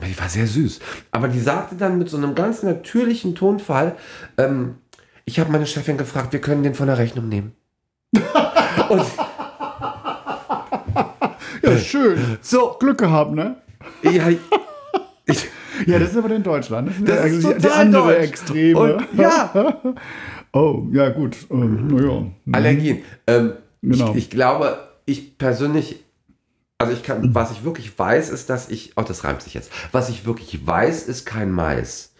die 0.00 0.18
war 0.18 0.28
sehr 0.28 0.46
süß, 0.46 0.80
aber 1.10 1.28
die 1.28 1.40
sagte 1.40 1.74
dann 1.76 1.98
mit 1.98 2.08
so 2.08 2.16
einem 2.16 2.34
ganz 2.34 2.62
natürlichen 2.62 3.34
Tonfall, 3.34 3.96
ähm, 4.36 4.76
ich 5.24 5.38
habe 5.40 5.50
meine 5.52 5.66
Chefin 5.66 5.98
gefragt, 5.98 6.32
wir 6.32 6.40
können 6.40 6.62
den 6.62 6.74
von 6.74 6.86
der 6.86 6.98
Rechnung 6.98 7.28
nehmen. 7.28 7.52
und 8.88 9.02
Ja, 11.62 11.76
schön. 11.78 12.38
so, 12.40 12.76
Glück 12.78 12.98
gehabt, 12.98 13.32
ne? 13.32 13.56
ja, 14.02 14.28
ich, 14.28 14.38
Ja, 15.86 15.98
das 15.98 16.10
ist 16.12 16.16
aber 16.16 16.30
in 16.30 16.42
Deutschland. 16.42 16.88
Das 16.88 17.04
Das 17.04 17.08
ja 17.16 17.24
ist 17.24 17.44
eigentlich 17.44 17.56
die 17.56 17.62
total 17.62 17.80
andere 17.80 18.02
deutsch. 18.14 18.28
Extreme. 18.28 18.78
Und, 18.80 19.06
ja, 19.18 19.80
Oh, 20.52 20.86
ja, 20.92 21.10
gut. 21.10 21.36
Ähm, 21.50 21.88
naja. 21.88 22.22
Allergien. 22.52 23.02
Ähm, 23.26 23.52
Genau. 23.82 24.10
ich, 24.12 24.16
ich 24.16 24.30
glaube, 24.30 24.78
ich 25.04 25.38
persönlich, 25.38 26.04
also 26.80 26.92
ich 26.92 27.02
kann, 27.02 27.34
was 27.34 27.50
ich 27.50 27.64
wirklich 27.64 27.98
weiß, 27.98 28.30
ist, 28.30 28.48
dass 28.50 28.68
ich, 28.68 28.92
oh, 28.96 29.02
das 29.02 29.24
reimt 29.24 29.42
sich 29.42 29.54
jetzt. 29.54 29.70
Was 29.90 30.08
ich 30.08 30.24
wirklich 30.26 30.64
weiß, 30.64 31.02
ist 31.08 31.26
kein 31.26 31.50
Mais. 31.50 32.12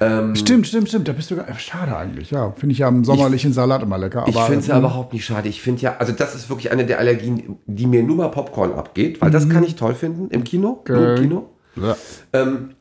Ähm, 0.00 0.34
Stimmt, 0.36 0.66
stimmt, 0.66 0.88
stimmt. 0.88 1.08
Da 1.08 1.12
bist 1.12 1.30
du. 1.30 1.36
gar- 1.36 1.58
Schade 1.58 1.96
eigentlich. 1.96 2.30
Ja, 2.32 2.50
finde 2.52 2.72
ich 2.72 2.78
ja 2.80 2.88
im 2.88 3.04
sommerlichen 3.04 3.52
Salat 3.52 3.82
immer 3.82 3.96
lecker. 3.96 4.24
ich 4.26 4.36
finde 4.36 4.58
es 4.58 4.66
ja 4.66 4.74
ähm, 4.74 4.80
überhaupt 4.80 5.12
nicht 5.14 5.24
schade. 5.24 5.48
Ich 5.48 5.62
finde 5.62 5.80
ja, 5.82 5.96
also 5.98 6.12
das 6.12 6.34
ist 6.34 6.50
wirklich 6.50 6.70
eine 6.72 6.84
der 6.84 6.98
Allergien, 6.98 7.56
die 7.66 7.86
mir 7.86 8.02
nur 8.02 8.16
bei 8.18 8.28
Popcorn 8.28 8.72
abgeht, 8.74 9.22
weil 9.22 9.30
das 9.30 9.48
kann 9.48 9.62
ich 9.64 9.76
toll 9.76 9.94
finden 9.94 10.28
im 10.30 10.44
Kino. 10.44 10.82
Nur 10.86 10.96
im 10.98 11.10
Okay. 11.12 11.22
Kino. 11.22 11.50
Ja. 11.76 11.96
Ähm, 12.32 12.74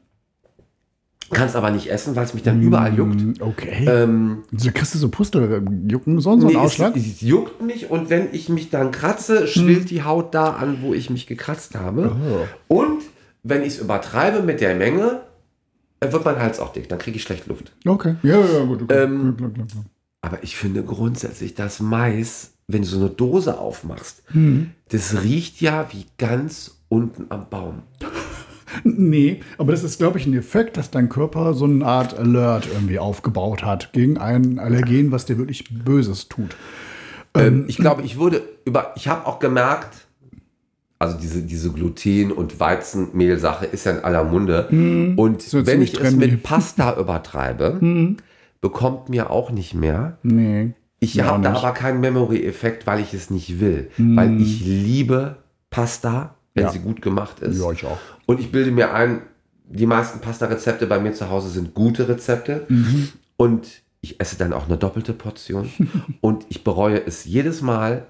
kann 1.34 1.48
es 1.48 1.56
aber 1.56 1.72
nicht 1.72 1.90
essen, 1.92 2.16
weil 2.16 2.24
es 2.26 2.34
mich 2.34 2.44
dann 2.44 2.62
überall 2.62 2.94
juckt. 2.94 3.42
Okay. 3.42 3.86
Ähm, 3.88 4.44
da 4.52 4.72
kriegst 4.72 4.94
du 4.96 5.00
so 5.00 5.10
Pusteljucken, 5.10 6.20
so, 6.22 6.40
so 6.40 6.48
Nee, 6.48 6.56
einen 6.56 6.66
es, 6.66 6.72
Ausschlag? 6.72 6.96
es 6.96 7.22
juckt 7.22 7.62
mich 7.62 7.90
und 7.90 8.10
wenn 8.10 8.30
ich 8.32 8.50
mich 8.50 8.70
dann 8.70 8.92
kratze, 8.92 9.48
schwillt 9.48 9.90
die 9.90 10.04
Haut 10.04 10.34
da 10.34 10.52
an, 10.54 10.78
wo 10.82 10.94
ich 10.94 11.10
mich 11.10 11.28
gekratzt 11.28 11.76
habe. 11.76 12.16
Und 12.68 13.02
wenn 13.44 13.62
ich 13.62 13.70
es 13.70 13.80
übertreibe 13.80 14.42
mit 14.42 14.62
der 14.62 14.76
Menge, 14.76 15.22
dann 16.00 16.12
wird 16.12 16.26
mein 16.26 16.40
Hals 16.40 16.60
auch 16.60 16.74
dick, 16.74 16.90
dann 16.90 17.00
kriege 17.00 17.18
ich 17.18 17.24
schlecht 17.24 17.48
Luft. 17.48 17.72
Okay. 17.86 18.16
Ja, 18.24 18.40
ja, 18.40 18.64
gut. 18.66 18.84
Okay. 18.84 19.04
Ähm, 19.04 19.36
klar, 19.38 19.50
klar, 19.52 19.68
klar. 19.68 19.86
Aber 20.22 20.44
ich 20.44 20.56
finde 20.56 20.84
grundsätzlich, 20.84 21.54
dass 21.56 21.80
Mais, 21.82 22.52
wenn 22.68 22.82
du 22.84 22.88
so 22.88 22.98
eine 23.00 23.10
Dose 23.10 23.58
aufmachst, 23.60 24.24
das 24.90 25.22
riecht 25.22 25.60
ja 25.62 25.88
wie 25.92 26.06
ganz 26.18 26.78
unten 26.88 27.26
am 27.30 27.50
Baum. 27.50 27.84
Nee, 28.84 29.42
aber 29.58 29.72
das 29.72 29.84
ist, 29.84 29.98
glaube 29.98 30.20
ich, 30.20 30.26
ein 30.26 30.34
Effekt, 30.34 30.78
dass 30.78 30.92
dein 30.92 31.10
Körper 31.10 31.54
so 31.54 31.66
eine 31.66 31.86
Art 31.86 32.18
Alert 32.18 32.68
irgendwie 32.72 33.00
aufgebaut 33.00 33.64
hat 33.64 33.94
gegen 33.94 34.18
ein 34.18 34.60
Allergen, 34.60 35.12
was 35.12 35.26
dir 35.26 35.38
wirklich 35.38 35.66
Böses 35.84 36.30
tut. 36.30 36.56
Ähm, 37.36 37.66
ich 37.68 37.78
glaube, 37.78 38.04
ich 38.04 38.20
würde 38.20 38.42
über, 38.66 38.94
ich 38.96 39.08
habe 39.08 39.26
auch 39.26 39.40
gemerkt, 39.40 40.08
also 41.00 41.18
diese, 41.18 41.42
diese 41.42 41.72
Gluten- 41.72 42.32
und 42.32 42.60
Weizenmehl-Sache 42.60 43.66
ist 43.66 43.86
ja 43.86 43.94
in 43.94 44.04
aller 44.04 44.24
Munde. 44.24 44.68
Und 44.70 45.52
ja 45.52 45.66
wenn 45.66 45.82
ich 45.82 45.92
ziemlich 45.92 45.94
es 45.94 46.00
trendy. 46.00 46.28
mit 46.28 46.44
Pasta 46.44 46.98
übertreibe, 47.00 48.16
bekommt 48.62 49.10
mir 49.10 49.30
auch 49.30 49.52
nicht 49.52 49.74
mehr. 49.74 50.18
Nee. 50.24 50.74
Ich 51.00 51.22
habe 51.22 51.44
da 51.44 51.54
aber 51.54 51.74
keinen 51.74 52.00
Memory-Effekt, 52.00 52.88
weil 52.88 53.02
ich 53.02 53.14
es 53.14 53.30
nicht 53.30 53.60
will. 53.60 53.90
Weil 53.98 54.40
ich 54.40 54.62
liebe 54.62 55.36
Pasta, 55.70 56.36
wenn 56.54 56.66
Ja. 56.66 56.72
sie 56.72 56.80
gut 56.80 57.02
gemacht 57.02 57.40
ist. 57.40 57.60
Ja, 57.60 57.72
ich 57.72 57.84
auch. 57.86 57.98
Und 58.26 58.40
ich 58.40 58.52
bilde 58.52 58.72
mir 58.72 58.94
ein, 58.94 59.22
die 59.66 59.86
meisten 59.86 60.20
Pasta-Rezepte 60.20 60.88
bei 60.88 61.00
mir 61.00 61.14
zu 61.14 61.30
Hause 61.30 61.50
sind 61.50 61.74
gute 61.74 62.08
Rezepte. 62.08 62.66
Mhm. 62.70 63.10
Und 63.38 63.68
ich 64.02 64.20
esse 64.20 64.38
dann 64.38 64.54
auch 64.54 64.68
eine 64.68 64.78
doppelte 64.78 65.14
Portion. 65.14 65.70
und 66.22 66.46
ich 66.50 66.64
bereue 66.64 67.06
es 67.06 67.26
jedes 67.26 67.62
Mal. 67.62 68.06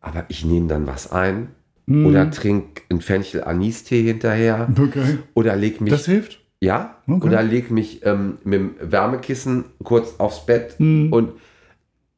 Aber 0.00 0.24
ich 0.28 0.44
nehme 0.44 0.68
dann 0.68 0.86
was 0.86 1.10
ein. 1.12 1.48
Mhm. 1.86 2.06
Oder 2.06 2.30
trinke 2.30 2.82
einen 2.90 3.00
Fenchel-Anis-Tee 3.00 4.02
hinterher. 4.02 4.68
Okay. 4.78 5.18
Oder 5.34 5.56
leg 5.56 5.80
mich. 5.80 5.90
Das 5.90 6.06
hilft? 6.06 6.40
ja? 6.60 6.96
Okay. 7.06 7.26
Oder 7.26 7.42
leg 7.42 7.70
mich 7.70 8.04
ähm, 8.04 8.38
mit 8.44 8.54
dem 8.60 8.74
Wärmekissen 8.80 9.64
kurz 9.84 10.16
aufs 10.18 10.44
Bett. 10.44 10.74
Mhm. 10.80 11.12
Und 11.12 11.32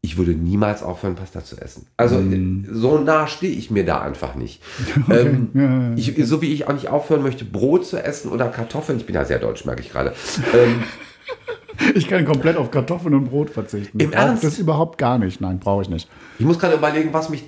ich 0.02 0.16
würde 0.16 0.32
niemals 0.32 0.82
aufhören, 0.82 1.14
Pasta 1.14 1.44
zu 1.44 1.56
essen. 1.60 1.86
Also 1.96 2.18
äh, 2.18 2.64
so 2.70 2.98
nah 2.98 3.26
stehe 3.26 3.52
ich 3.52 3.70
mir 3.70 3.84
da 3.84 4.00
einfach 4.00 4.34
nicht. 4.34 4.62
Ähm, 5.10 5.50
Ja, 5.54 5.62
ja, 5.62 5.80
ja. 5.90 5.94
ich, 5.96 6.14
so 6.26 6.40
wie 6.40 6.52
ich 6.52 6.66
auch 6.68 6.72
nicht 6.72 6.88
aufhören 6.88 7.22
möchte, 7.22 7.44
Brot 7.44 7.86
zu 7.86 8.02
essen 8.02 8.30
oder 8.30 8.48
Kartoffeln. 8.48 8.98
Ich 8.98 9.06
bin 9.06 9.14
ja 9.14 9.24
sehr 9.24 9.38
deutsch, 9.38 9.64
merke 9.64 9.82
ich 9.82 9.90
gerade. 9.90 10.14
Ähm, 10.54 10.82
Ich 11.94 12.08
kann 12.08 12.26
komplett 12.26 12.56
auf 12.56 12.70
Kartoffeln 12.70 13.14
und 13.14 13.30
Brot 13.30 13.48
verzichten. 13.50 13.98
Im 13.98 14.12
Ernst? 14.12 14.44
Das 14.44 14.58
überhaupt 14.58 14.98
gar 14.98 15.18
nicht. 15.18 15.40
Nein, 15.40 15.58
brauche 15.58 15.82
ich 15.82 15.88
nicht. 15.88 16.10
ich 16.38 16.44
muss 16.44 16.58
gerade 16.58 16.74
überlegen, 16.74 17.12
was 17.12 17.30
mich 17.30 17.44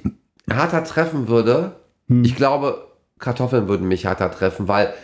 härter 0.48 0.84
treffen 0.84 1.28
würde. 1.28 1.76
Hm. 2.08 2.24
Ich 2.24 2.34
glaube, 2.34 2.86
Kartoffeln 3.18 3.68
würden 3.68 3.88
mich 3.88 4.04
härter 4.04 4.30
treffen, 4.30 4.68
weil 4.68 4.94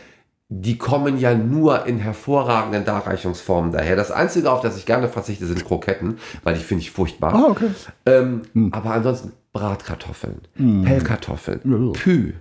die 0.51 0.79
kommen 0.79 1.19
ja 1.19 1.35
nur 1.35 1.85
in 1.87 1.99
hervorragenden 1.99 2.85
Darreichungsformen 2.87 3.71
daher. 3.71 3.97
Das 3.97 4.11
Einzige, 4.11 4.51
auf 4.51 4.63
das 4.63 4.79
ich 4.79 4.87
gerne 4.87 5.09
verzichte, 5.09 5.47
sind 5.47 5.65
Kroketten, 5.65 6.19
weil 6.43 6.55
die 6.55 6.63
finde 6.63 6.83
ich 6.83 6.91
furchtbar. 6.91 7.35
Ah, 7.35 7.51
okay. 7.51 7.69
Ähm, 8.07 8.43
Hm. 8.55 8.73
Aber 8.73 8.93
ansonsten 8.93 9.33
Bratkartoffeln, 9.53 10.41
Pellkartoffeln, 10.85 11.61
Ja. 11.65 11.93
Pü, 11.93 12.33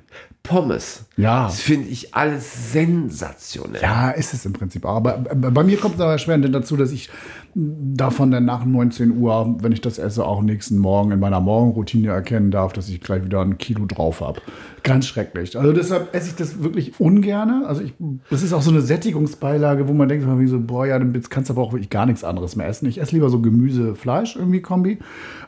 Pommes. 0.43 1.05
Ja. 1.17 1.45
Das 1.45 1.59
finde 1.59 1.89
ich 1.89 2.13
alles 2.15 2.71
sensationell. 2.71 3.81
Ja, 3.81 4.11
ist 4.11 4.33
es 4.33 4.45
im 4.45 4.53
Prinzip 4.53 4.85
auch. 4.85 4.97
Aber 4.97 5.17
bei 5.17 5.63
mir 5.63 5.77
kommt 5.77 5.95
es 5.95 6.01
aber 6.01 6.17
schwer 6.17 6.37
dazu, 6.37 6.77
dass 6.77 6.91
ich 6.91 7.09
davon 7.55 8.31
dann 8.31 8.45
nach 8.45 8.63
19 8.63 9.17
Uhr, 9.17 9.57
wenn 9.61 9.71
ich 9.71 9.81
das 9.81 9.97
esse, 9.97 10.25
auch 10.25 10.41
nächsten 10.41 10.77
Morgen 10.77 11.11
in 11.11 11.19
meiner 11.19 11.41
Morgenroutine 11.41 12.09
erkennen 12.09 12.51
darf, 12.51 12.71
dass 12.73 12.87
ich 12.87 13.01
gleich 13.01 13.25
wieder 13.25 13.41
ein 13.41 13.57
Kilo 13.57 13.85
drauf 13.85 14.21
habe. 14.21 14.41
Ganz 14.87 15.05
schrecklich. 15.05 15.59
Also 15.59 15.73
deshalb 15.73 16.15
esse 16.15 16.29
ich 16.29 16.35
das 16.35 16.63
wirklich 16.63 16.97
ungern. 16.97 17.65
Also 17.65 17.81
ich, 17.81 17.93
das 18.29 18.41
ist 18.41 18.53
auch 18.53 18.61
so 18.61 18.71
eine 18.71 18.79
Sättigungsbeilage, 18.79 19.89
wo 19.89 19.93
man 19.93 20.07
denkt, 20.07 20.25
wie 20.39 20.47
so, 20.47 20.61
boah, 20.61 20.85
ja, 20.85 20.97
jetzt 20.97 21.29
kannst 21.29 21.49
du 21.49 21.53
aber 21.53 21.61
auch 21.61 21.73
wirklich 21.73 21.89
gar 21.89 22.05
nichts 22.05 22.23
anderes 22.23 22.55
mehr 22.55 22.67
essen. 22.67 22.87
Ich 22.87 23.01
esse 23.01 23.13
lieber 23.13 23.29
so 23.29 23.41
Gemüse, 23.41 23.95
Fleisch 23.95 24.37
irgendwie 24.37 24.61
Kombi, 24.61 24.99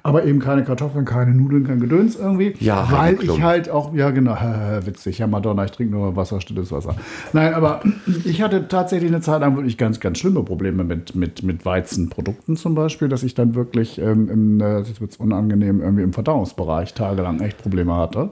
aber 0.03 0.25
eben 0.25 0.39
keine 0.39 0.65
Kartoffeln, 0.65 1.05
keine 1.05 1.33
Nudeln, 1.33 1.65
kein 1.65 1.79
Gedöns 1.79 2.17
irgendwie. 2.17 2.53
Ja, 2.59 2.85
weil 2.91 3.17
ich 3.23 3.41
halt 3.41 3.69
auch, 3.69 3.93
ja 3.93 4.11
genau, 4.11 4.35
witzig, 4.85 5.19
ja 5.19 5.27
Madonna, 5.27 5.63
ich 5.63 5.71
trinke 5.71 5.95
nur 5.95 6.17
Wasser, 6.17 6.41
stilles 6.41 6.73
Wasser. 6.73 6.95
Nein, 7.31 7.53
aber 7.53 7.81
ich 8.25 8.41
hatte 8.41 8.67
tatsächlich 8.67 9.09
eine 9.09 9.21
Zeit 9.21 9.39
lang 9.39 9.55
wirklich 9.55 9.77
ganz, 9.77 10.01
ganz 10.01 10.17
schlimme 10.17 10.43
Probleme 10.43 10.83
mit, 10.83 11.15
mit, 11.15 11.43
mit 11.43 11.65
Weizenprodukten 11.65 12.57
zum 12.57 12.75
Beispiel, 12.75 13.07
dass 13.07 13.23
ich 13.23 13.35
dann 13.35 13.55
wirklich 13.55 13.99
ähm, 13.99 14.29
im, 14.29 14.59
äh, 14.59 14.79
jetzt 14.79 14.99
wird's 14.99 15.15
unangenehm, 15.15 15.81
irgendwie 15.81 16.03
im 16.03 16.11
Verdauungsbereich 16.11 16.93
tagelang 16.93 17.39
echt 17.39 17.57
Probleme 17.57 17.95
hatte. 17.95 18.31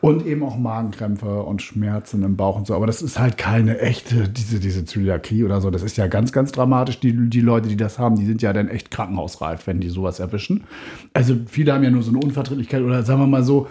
Und 0.00 0.24
eben 0.26 0.43
auch 0.46 0.58
Magenkrämpfe 0.58 1.42
und 1.42 1.62
Schmerzen 1.62 2.22
im 2.22 2.36
Bauch 2.36 2.56
und 2.56 2.66
so. 2.66 2.74
Aber 2.74 2.86
das 2.86 3.02
ist 3.02 3.18
halt 3.18 3.38
keine 3.38 3.78
echte, 3.80 4.28
diese, 4.28 4.60
diese 4.60 4.84
Zöliakie 4.84 5.44
oder 5.44 5.60
so. 5.60 5.70
Das 5.70 5.82
ist 5.82 5.96
ja 5.96 6.06
ganz, 6.06 6.32
ganz 6.32 6.52
dramatisch. 6.52 7.00
Die, 7.00 7.30
die 7.30 7.40
Leute, 7.40 7.68
die 7.68 7.76
das 7.76 7.98
haben, 7.98 8.16
die 8.16 8.26
sind 8.26 8.42
ja 8.42 8.52
dann 8.52 8.68
echt 8.68 8.90
krankenhausreif, 8.90 9.66
wenn 9.66 9.80
die 9.80 9.88
sowas 9.88 10.20
erwischen. 10.20 10.64
Also 11.12 11.36
viele 11.46 11.72
haben 11.72 11.84
ja 11.84 11.90
nur 11.90 12.02
so 12.02 12.10
eine 12.10 12.20
Unverträglichkeit 12.20 12.82
oder 12.82 13.02
sagen 13.02 13.20
wir 13.20 13.26
mal 13.26 13.42
so, 13.42 13.68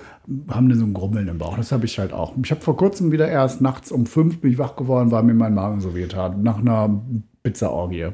haben 0.50 0.70
dann 0.70 0.80
so 0.80 0.86
ein 0.86 0.94
Grummeln 0.94 1.28
im 1.28 1.38
Bauch. 1.38 1.58
Das 1.58 1.72
habe 1.72 1.86
ich 1.86 2.00
halt 2.00 2.14
auch. 2.14 2.34
Ich 2.44 2.52
habe 2.52 2.62
vor 2.62 2.78
kurzem 2.78 3.12
wieder 3.12 3.28
erst 3.28 3.62
nachts 3.62 3.92
um 3.92 4.06
fünf 4.06 4.42
bin 4.42 4.52
ich 4.52 4.58
wach 4.58 4.76
geworden, 4.76 5.12
weil 5.12 5.24
mir 5.24 5.34
mein 5.34 5.54
Magen 5.54 5.82
so 5.82 5.96
wehtat. 5.96 6.42
Nach 6.42 6.60
einer 6.60 7.02
Pizza-Orgie. 7.44 8.10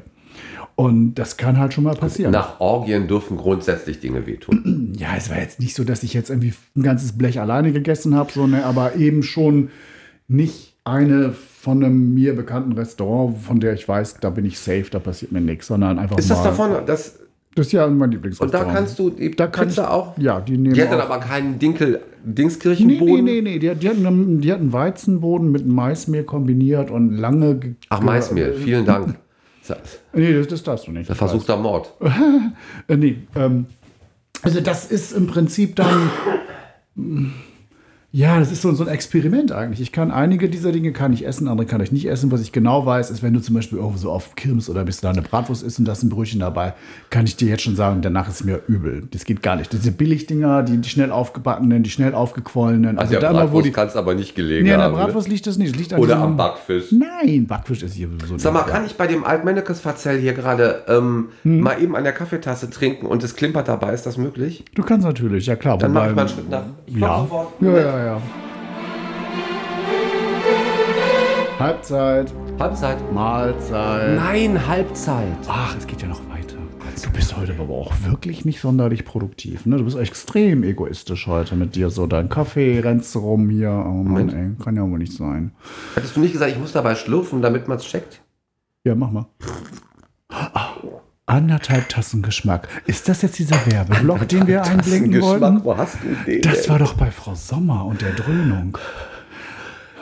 Und 0.76 1.14
das 1.16 1.36
kann 1.36 1.58
halt 1.58 1.74
schon 1.74 1.84
mal 1.84 1.94
passieren. 1.94 2.32
Nach 2.32 2.58
Orgien 2.60 3.06
dürfen 3.08 3.36
grundsätzlich 3.36 4.00
Dinge 4.00 4.26
wehtun. 4.26 4.92
Ja, 4.98 5.08
es 5.16 5.28
war 5.30 5.38
jetzt 5.38 5.60
nicht 5.60 5.74
so, 5.74 5.84
dass 5.84 6.02
ich 6.02 6.14
jetzt 6.14 6.30
irgendwie 6.30 6.54
ein 6.76 6.82
ganzes 6.82 7.12
Blech 7.18 7.38
alleine 7.40 7.72
gegessen 7.72 8.14
habe, 8.14 8.32
so, 8.32 8.46
ne, 8.46 8.64
aber 8.64 8.96
eben 8.96 9.22
schon 9.22 9.70
nicht 10.28 10.74
eine 10.84 11.32
von 11.32 11.84
einem 11.84 12.14
mir 12.14 12.34
bekannten 12.34 12.72
Restaurant, 12.72 13.36
von 13.42 13.60
der 13.60 13.74
ich 13.74 13.86
weiß, 13.86 14.16
da 14.20 14.30
bin 14.30 14.46
ich 14.46 14.58
safe, 14.58 14.86
da 14.90 14.98
passiert 14.98 15.32
mir 15.32 15.42
nichts, 15.42 15.66
sondern 15.66 15.98
einfach 15.98 16.16
Ist 16.16 16.30
das 16.30 16.38
mal. 16.38 16.44
davon, 16.44 16.70
das, 16.86 17.18
Das 17.54 17.66
ist 17.66 17.72
ja 17.72 17.86
mein 17.88 18.00
und 18.02 18.10
Lieblingsrestaurant. 18.12 18.68
da 18.70 18.72
kannst 18.74 18.98
du 18.98 19.10
die 19.10 19.32
Da 19.32 19.48
kann 19.48 19.68
Pizza 19.68 19.82
ich- 19.82 19.88
auch? 19.88 20.16
Ja, 20.18 20.40
die 20.40 20.56
nehmen 20.56 20.72
Die 20.74 20.80
hat 20.82 20.90
dann 20.92 21.00
auch- 21.00 21.10
aber 21.10 21.18
keinen 21.18 21.58
Dinkel, 21.58 21.90
Nee, 21.90 21.98
nee, 22.24 22.32
Dingskirchenboden? 22.34 23.24
nee, 23.24 23.40
nee. 23.42 23.58
Die, 23.58 23.74
die, 23.74 23.88
hatten, 23.88 24.06
einen- 24.06 24.40
die 24.40 24.50
hatten 24.52 24.72
Weizenboden 24.72 25.50
mit 25.52 25.66
Maismehl 25.66 26.22
kombiniert 26.24 26.90
und 26.90 27.16
lange. 27.16 27.56
ge- 27.56 27.74
Ach, 27.90 28.00
Maismehl, 28.00 28.54
vielen 28.54 28.86
Dank. 28.86 29.16
Das 29.70 29.94
ist 29.94 30.00
Nee, 30.12 30.32
das, 30.32 30.48
das 30.48 30.62
darfst 30.62 30.86
du 30.86 30.92
nicht. 30.92 31.10
ein 31.10 31.16
versuchter 31.16 31.56
Mord. 31.56 31.92
Äh, 32.88 32.96
nee, 32.96 33.18
ähm, 33.36 33.66
also 34.42 34.60
das 34.60 34.86
ist 34.90 35.12
im 35.12 35.26
Prinzip 35.26 35.76
dann. 35.76 36.10
Ja, 38.12 38.40
das 38.40 38.50
ist 38.50 38.62
so, 38.62 38.72
so 38.72 38.82
ein 38.82 38.88
Experiment 38.90 39.52
eigentlich. 39.52 39.80
Ich 39.80 39.92
kann 39.92 40.10
einige 40.10 40.48
dieser 40.48 40.72
Dinge 40.72 40.92
kann 40.92 41.12
ich 41.12 41.24
essen, 41.24 41.46
andere 41.46 41.64
kann 41.64 41.80
ich 41.80 41.92
nicht 41.92 42.06
essen. 42.08 42.32
Was 42.32 42.40
ich 42.40 42.50
genau 42.50 42.84
weiß, 42.84 43.08
ist, 43.12 43.22
wenn 43.22 43.32
du 43.34 43.40
zum 43.40 43.54
Beispiel 43.54 43.78
irgendwo 43.78 43.98
so 43.98 44.10
auf 44.10 44.34
Kirmes 44.34 44.68
oder 44.68 44.82
bist 44.84 45.00
du 45.02 45.06
da 45.06 45.12
eine 45.12 45.22
Bratwurst 45.22 45.62
isst 45.62 45.78
und 45.78 45.84
da 45.84 45.92
ist 45.92 46.02
ein 46.02 46.08
Brötchen 46.08 46.40
dabei, 46.40 46.74
kann 47.10 47.24
ich 47.24 47.36
dir 47.36 47.46
jetzt 47.48 47.62
schon 47.62 47.76
sagen, 47.76 48.02
danach 48.02 48.28
ist 48.28 48.44
mir 48.44 48.62
übel. 48.66 49.06
Das 49.12 49.24
geht 49.24 49.44
gar 49.44 49.54
nicht. 49.54 49.72
Diese 49.72 49.92
Billigdinger, 49.92 50.64
die, 50.64 50.78
die 50.78 50.88
schnell 50.88 51.12
aufgebackenen, 51.12 51.84
die 51.84 51.90
schnell 51.90 52.12
aufgequollenen. 52.12 52.98
Also 52.98 53.12
der 53.12 53.20
da 53.20 53.30
immer, 53.30 53.38
wo 53.42 53.44
Bratwurst 53.44 53.66
die. 53.66 53.70
kann 53.70 53.86
es 53.86 53.94
aber 53.94 54.16
nicht 54.16 54.34
gelegen 54.34 54.64
Nee, 54.64 54.72
an 54.72 54.78
der 54.80 54.86
haben. 54.88 54.96
ne? 54.96 55.04
Bratwurst 55.04 55.28
liegt 55.28 55.46
das 55.46 55.56
nicht. 55.56 55.70
Das 55.74 55.78
liegt 55.78 55.92
an 55.92 56.00
Oder 56.00 56.16
am 56.18 56.36
Backfisch. 56.36 56.86
Nein, 56.90 57.46
Backfisch 57.46 57.84
ist 57.84 57.94
hier 57.94 58.08
so. 58.26 58.36
Sag 58.38 58.52
mal, 58.52 58.62
kann 58.64 58.84
ich 58.86 58.96
bei 58.96 59.06
dem 59.06 59.22
Altmennekes 59.22 59.78
Verzell 59.78 60.18
hier 60.18 60.32
gerade 60.32 60.82
ähm, 60.88 61.28
Hm. 61.44 61.60
mal 61.60 61.80
eben 61.80 61.94
an 61.94 62.02
der 62.02 62.12
Kaffeetasse 62.12 62.70
trinken 62.70 63.06
und 63.06 63.22
es 63.22 63.36
klimpert 63.36 63.68
dabei? 63.68 63.94
Ist 63.94 64.04
das 64.04 64.16
möglich? 64.16 64.64
Du 64.74 64.82
kannst 64.82 65.06
natürlich, 65.06 65.46
ja 65.46 65.54
klar. 65.54 65.78
Dann 65.78 65.92
mach 65.92 66.08
ich 66.08 66.14
mal 66.16 66.22
einen 66.22 66.28
Schritt 66.28 66.50
nach. 66.50 66.64
Ich 66.86 66.94
komm 66.94 67.02
Ja. 67.02 67.18
sofort. 67.20 67.48
ja, 67.60 67.70
ja, 67.70 67.98
ja. 67.98 67.99
Halbzeit, 71.58 72.32
Halbzeit. 72.58 73.12
Mahlzeit. 73.12 74.16
Nein, 74.16 74.66
Halbzeit. 74.66 75.36
Ach, 75.46 75.76
es 75.76 75.86
geht 75.86 76.00
ja 76.00 76.08
noch 76.08 76.20
weiter. 76.30 76.56
Du 77.02 77.10
bist 77.10 77.36
heute 77.36 77.54
aber 77.58 77.74
auch 77.74 77.92
wirklich 78.04 78.44
nicht 78.44 78.60
sonderlich 78.60 79.04
produktiv. 79.04 79.66
Ne? 79.66 79.76
Du 79.76 79.84
bist 79.84 79.96
extrem 79.96 80.62
egoistisch 80.64 81.26
heute 81.26 81.56
mit 81.56 81.74
dir. 81.76 81.90
So 81.90 82.06
dein 82.06 82.28
Kaffee 82.28 82.80
rennst 82.80 83.14
rum 83.16 83.48
hier. 83.50 83.70
Oh 83.70 84.02
Mann, 84.02 84.26
Moment. 84.26 84.34
ey, 84.34 84.64
kann 84.64 84.76
ja 84.76 84.82
wohl 84.82 84.98
nicht 84.98 85.12
sein. 85.12 85.52
Hättest 85.94 86.16
du 86.16 86.20
nicht 86.20 86.32
gesagt, 86.32 86.52
ich 86.52 86.58
muss 86.58 86.72
dabei 86.72 86.94
schlürfen, 86.94 87.42
damit 87.42 87.68
man 87.68 87.78
es 87.78 87.84
checkt? 87.84 88.22
Ja, 88.84 88.94
mach 88.94 89.10
mal. 89.10 89.26
Anderthalb 91.30 91.88
Tassen 91.88 92.22
Geschmack. 92.22 92.66
Ist 92.86 93.08
das 93.08 93.22
jetzt 93.22 93.38
dieser 93.38 93.64
Werbeblock, 93.70 94.26
den 94.26 94.48
wir 94.48 94.64
einblenden 94.64 95.22
wollten? 95.22 95.62
Wo 95.62 95.76
hast 95.76 95.98
du 96.02 96.08
den? 96.26 96.42
Das 96.42 96.68
war 96.68 96.80
doch 96.80 96.94
bei 96.94 97.12
Frau 97.12 97.36
Sommer 97.36 97.84
und 97.84 98.00
der 98.00 98.14
Dröhnung. 98.14 98.76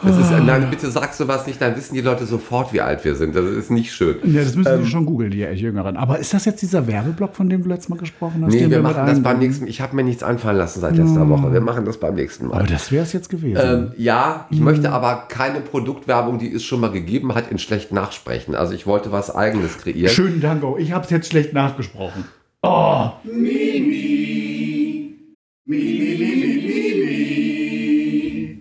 Das 0.03 0.17
ist, 0.17 0.31
nein, 0.31 0.69
bitte 0.71 0.91
sagst 0.91 1.19
du 1.21 1.27
was 1.29 1.47
nicht, 1.47 1.61
dann 1.61 1.77
wissen 1.77 1.95
die 1.95 2.01
Leute 2.01 2.25
sofort, 2.27 2.73
wie 2.73 2.81
alt 2.81 3.05
wir 3.05 3.15
sind. 3.15 3.35
Das 3.35 3.45
ist 3.45 3.71
nicht 3.71 3.93
schön. 3.93 4.17
Ja, 4.25 4.43
das 4.43 4.55
müssen 4.55 4.73
Ähm, 4.73 4.85
Sie 4.85 4.91
schon 4.91 5.07
googeln, 5.07 5.31
die 5.31 5.39
Jüngeren. 5.41 5.97
Aber 5.97 6.19
ist 6.19 6.33
das 6.33 6.45
jetzt 6.45 6.63
dieser 6.63 6.87
Werbeblock, 6.87 7.35
von 7.35 7.49
dem 7.49 7.63
du 7.63 7.69
letztes 7.69 7.89
Mal 7.89 7.97
gesprochen 7.99 8.45
hast? 8.45 8.53
Nee, 8.53 8.61
den 8.61 8.71
wir 8.71 8.79
mit 8.79 8.93
machen 8.93 9.07
das 9.07 9.23
beim 9.23 9.39
nächsten 9.39 9.67
Ich 9.67 9.81
habe 9.81 9.97
mir 9.97 10.05
nichts 10.05 10.23
einfallen 10.23 10.57
lassen 10.59 10.81
seit 10.81 10.97
letzter 10.97 11.29
Woche. 11.29 11.53
Wir 11.53 11.61
machen 11.61 11.85
das 11.85 11.99
beim 11.99 12.15
nächsten 12.15 12.47
Mal. 12.47 12.59
Aber 12.59 12.67
das 12.67 12.93
wäre 12.93 13.03
es 13.05 13.13
jetzt 13.13 13.29
gewesen. 13.29 13.61
Ähm, 13.63 13.93
ja, 13.97 14.47
ich 14.51 14.61
möchte 14.61 14.91
aber 14.93 15.25
keine 15.29 15.61
Produktwerbung, 15.61 16.39
die 16.39 16.53
es 16.53 16.65
schon 16.65 16.81
mal 16.81 16.91
gegeben 16.91 17.35
hat, 17.35 17.51
in 17.51 17.59
schlecht 17.59 17.93
nachsprechen. 17.93 18.55
Also 18.55 18.75
ich 18.75 18.87
wollte 18.87 19.13
was 19.13 19.35
Eigenes 19.35 19.79
kreieren. 19.79 20.13
Schönen 20.13 20.41
Dank, 20.41 20.63
oh. 20.63 20.77
Ich 20.79 20.93
habe 20.93 21.05
es 21.05 21.11
jetzt 21.11 21.29
schlecht 21.31 21.53
nachgesprochen. 21.53 22.25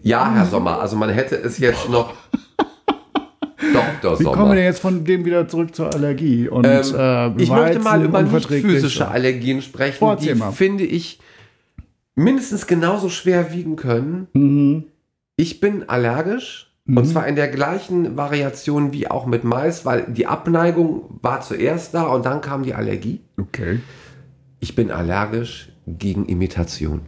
Ja, 0.08 0.34
Herr 0.34 0.46
Sommer, 0.46 0.80
also 0.80 0.96
man 0.96 1.10
hätte 1.10 1.36
es 1.36 1.58
jetzt 1.60 1.90
noch 1.90 2.14
Dr. 4.02 4.20
Wie 4.20 4.24
kommen 4.24 4.36
wir 4.36 4.42
Sommer. 4.42 4.56
denn 4.56 4.64
jetzt 4.64 4.80
von 4.80 5.04
dem 5.04 5.26
wieder 5.26 5.48
zurück 5.48 5.76
zur 5.76 5.94
Allergie? 5.94 6.48
Und, 6.48 6.66
Ähm, 6.66 6.82
äh, 6.98 7.42
ich 7.42 7.50
möchte 7.50 7.80
mal 7.80 8.02
über 8.04 8.22
nicht 8.22 8.48
physische 8.48 9.08
Allergien 9.10 9.62
sprechen, 9.62 10.18
die 10.22 10.34
mal. 10.34 10.52
finde 10.52 10.86
ich 10.86 11.20
mindestens 12.16 12.68
genauso 12.68 13.10
schwer 13.10 13.52
wiegen 13.54 13.76
können. 13.76 14.28
Mhm. 14.34 14.86
Ich 15.36 15.60
bin 15.60 15.90
allergisch 15.90 16.72
und 16.88 17.06
zwar 17.06 17.28
in 17.28 17.36
der 17.36 17.50
gleichen 17.50 18.16
Variation 18.16 18.94
wie 18.94 19.12
auch 19.12 19.26
mit 19.26 19.44
Mais, 19.44 19.86
weil 19.86 20.06
die 20.08 20.26
Abneigung 20.26 21.20
war 21.22 21.42
zuerst 21.42 21.94
da 21.94 22.04
und 22.04 22.26
dann 22.26 22.40
kam 22.40 22.64
die 22.64 22.74
Allergie. 22.74 23.20
Okay. 23.38 23.82
Ich 24.62 24.74
bin 24.74 24.90
allergisch 24.90 25.70
gegen 25.86 26.26
Imitation. 26.28 27.02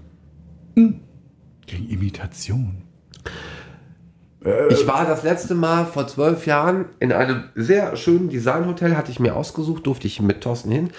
Gegen 0.75 1.89
Imitation. 1.89 2.88
Ich 4.69 4.87
war 4.87 5.05
das 5.05 5.23
letzte 5.23 5.53
Mal 5.53 5.85
vor 5.85 6.07
zwölf 6.07 6.45
Jahren 6.45 6.85
in 6.99 7.11
einem 7.11 7.43
sehr 7.55 7.97
schönen 7.97 8.29
Designhotel, 8.29 8.95
hatte 8.95 9.11
ich 9.11 9.19
mir 9.19 9.35
ausgesucht, 9.35 9.85
durfte 9.85 10.07
ich 10.07 10.21
mit 10.21 10.41
Thorsten 10.41 10.71
hin, 10.71 10.89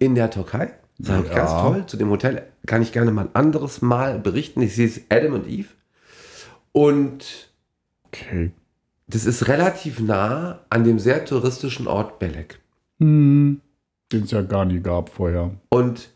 in 0.00 0.14
der 0.16 0.30
Türkei. 0.30 0.72
Das 0.98 1.10
war 1.10 1.24
Ja. 1.24 1.32
ganz 1.34 1.50
toll. 1.52 1.84
Zu 1.86 1.96
dem 1.96 2.10
Hotel 2.10 2.42
kann 2.66 2.82
ich 2.82 2.90
gerne 2.90 3.12
mal 3.12 3.26
ein 3.26 3.34
anderes 3.34 3.82
Mal 3.82 4.18
berichten. 4.18 4.60
Ich 4.62 4.74
sehe 4.74 4.86
es 4.88 5.00
Adam 5.10 5.34
und 5.34 5.46
Eve. 5.48 5.68
Und 6.72 7.50
Okay. 8.06 8.50
das 9.06 9.24
ist 9.26 9.46
relativ 9.46 10.00
nah 10.00 10.60
an 10.70 10.82
dem 10.82 10.98
sehr 10.98 11.24
touristischen 11.24 11.86
Ort 11.86 12.18
Belek. 12.18 12.58
Hm. 12.98 13.60
Den 14.12 14.22
es 14.24 14.32
ja 14.32 14.42
gar 14.42 14.64
nie 14.64 14.80
gab 14.80 15.10
vorher. 15.10 15.52
Und 15.68 16.10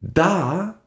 da 0.00 0.80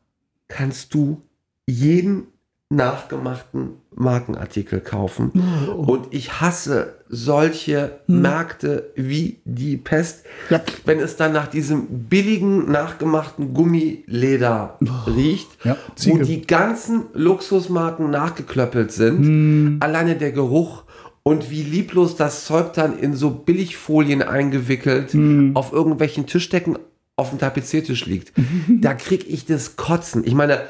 kannst 0.49 0.93
du 0.93 1.21
jeden 1.67 2.27
nachgemachten 2.69 3.75
Markenartikel 3.95 4.82
kaufen. 4.82 5.32
Und 5.77 6.08
ich 6.12 6.41
hasse 6.41 6.95
solche 7.08 7.99
Märkte 8.08 8.91
wie 8.95 9.39
die 9.45 9.77
Pest. 9.77 10.25
Ja. 10.49 10.62
Wenn 10.86 10.99
es 10.99 11.15
dann 11.15 11.32
nach 11.32 11.47
diesem 11.47 11.88
billigen, 12.10 12.69
nachgemachten 12.69 13.53
Gummileder 13.53 14.77
riecht, 15.08 15.47
Ja, 15.63 15.77
wo 16.03 16.17
die 16.17 16.45
ganzen 16.45 17.06
Luxusmarken 17.13 18.12
nachgeklöppelt 18.12 18.91
sind, 18.91 19.82
alleine 19.82 20.15
der 20.15 20.34
Geruch 20.34 20.84
und 21.23 21.49
wie 21.49 21.63
lieblos 21.63 22.17
das 22.17 22.45
Zeug 22.45 22.73
dann 22.73 22.99
in 22.99 23.13
so 23.15 23.32
Billigfolien 23.32 24.21
eingewickelt 24.21 25.15
auf 25.56 25.71
irgendwelchen 25.71 26.25
Tischdecken 26.25 26.77
auf 27.17 27.32
dem 27.32 27.39
Tapeziertisch 27.39 28.06
liegt. 28.06 28.32
da 28.67 28.93
krieg 28.93 29.25
ich 29.27 29.45
das 29.45 29.75
Kotzen. 29.75 30.23
Ich 30.25 30.36
meine, 30.36 30.62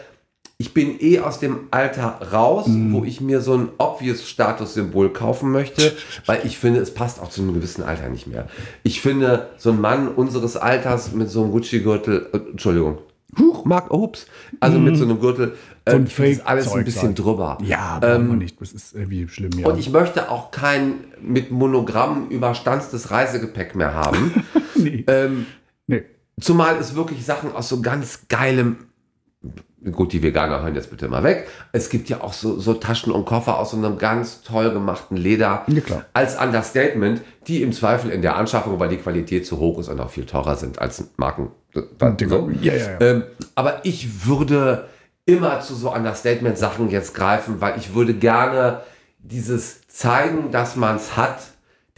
ich 0.60 0.74
bin 0.74 1.00
eh 1.00 1.20
aus 1.20 1.40
dem 1.40 1.68
Alter 1.70 2.20
raus, 2.34 2.66
wo 2.68 3.04
ich 3.04 3.22
mir 3.22 3.42
so 3.42 3.54
ein 3.54 3.70
obvious 3.78 4.28
Statussymbol 4.28 5.14
kaufen 5.14 5.52
möchte, 5.52 5.96
weil 6.26 6.42
ich 6.46 6.58
finde, 6.58 6.80
es 6.80 6.94
passt 6.94 7.22
auch 7.22 7.30
zu 7.30 7.42
einem 7.42 7.54
gewissen 7.54 7.84
Alter 7.84 8.10
nicht 8.10 8.26
mehr. 8.26 8.48
Ich 8.82 9.00
finde, 9.00 9.50
so 9.58 9.70
ein 9.70 9.80
Mann 9.80 10.08
unseres 10.08 10.58
Alters 10.58 11.12
mit 11.14 11.30
so 11.30 11.44
einem 11.44 11.52
Gucci-Gürtel, 11.52 12.30
äh, 12.34 12.38
Entschuldigung, 12.52 12.98
Huch, 13.38 13.66
Mark, 13.66 13.94
ups, 13.94 14.26
also 14.60 14.80
mit 14.80 14.98
so 14.98 15.04
einem 15.04 15.20
Gürtel, 15.20 15.54
äh, 15.86 15.92
So 15.92 15.98
ein 15.98 16.06
das 16.06 16.20
alles 16.20 16.42
ein 16.42 16.48
Fake-Zeug 16.48 16.86
bisschen 16.86 17.08
halt. 17.10 17.20
drüber. 17.20 17.58
Ja, 17.64 18.00
brauchen 18.00 18.30
wir 18.30 18.36
nicht. 18.38 18.60
Das 18.60 18.72
ist 18.72 18.96
irgendwie 18.96 19.28
schlimm, 19.28 19.52
ja. 19.60 19.68
Und 19.68 19.78
ich 19.78 19.92
möchte 19.92 20.32
auch 20.32 20.50
kein 20.50 21.04
mit 21.22 21.52
Monogramm 21.52 22.30
überstanztes 22.30 23.12
Reisegepäck 23.12 23.76
mehr 23.76 23.94
haben. 23.94 24.44
nee. 24.76 25.04
ähm, 25.08 25.46
nee. 25.86 26.04
Zumal 26.40 26.78
es 26.78 26.96
wirklich 26.96 27.26
Sachen 27.26 27.52
aus 27.52 27.70
so 27.70 27.82
ganz 27.82 28.28
geilem 28.28 28.78
gut, 29.92 30.14
die 30.14 30.24
Veganer 30.24 30.62
hören 30.62 30.76
jetzt 30.76 30.90
bitte 30.90 31.08
mal 31.08 31.24
weg. 31.24 31.48
Es 31.72 31.90
gibt 31.90 32.10
ja 32.10 32.22
auch 32.22 32.34
so, 32.34 32.60
so 32.60 32.74
Taschen 32.74 33.12
und 33.12 33.26
Koffer 33.26 33.60
aus 33.60 33.72
so 33.72 33.78
einem 33.78 33.98
ganz 33.98 34.42
toll 34.42 34.72
gemachten 34.72 35.18
Leder 35.18 35.64
Ja, 35.68 35.82
klar. 35.82 36.06
als 36.14 36.40
Understatement, 36.40 37.22
die 37.48 37.62
im 37.62 37.72
Zweifel 37.72 38.12
in 38.12 38.22
der 38.22 38.36
Anschaffung, 38.36 38.80
weil 38.80 38.90
die 38.90 38.98
Qualität 38.98 39.46
zu 39.46 39.60
hoch 39.60 39.80
ist 39.80 39.90
und 39.90 40.00
auch 40.00 40.10
viel 40.10 40.26
teurer 40.26 40.56
sind 40.56 40.80
als 40.80 41.04
Marken. 41.18 41.52
So. 41.74 42.50
Ja, 42.62 42.74
ja. 42.74 43.00
Ähm, 43.02 43.24
aber 43.56 43.86
ich 43.86 44.26
würde 44.26 44.88
immer 45.26 45.60
zu 45.62 45.76
so 45.76 45.94
Understatement-Sachen 45.94 46.90
jetzt 46.90 47.14
greifen, 47.14 47.62
weil 47.62 47.78
ich 47.78 47.94
würde 47.94 48.14
gerne 48.14 48.82
dieses 49.20 49.86
zeigen, 49.88 50.52
dass 50.52 50.76
man 50.76 50.96
es 50.96 51.18
hat, 51.18 51.40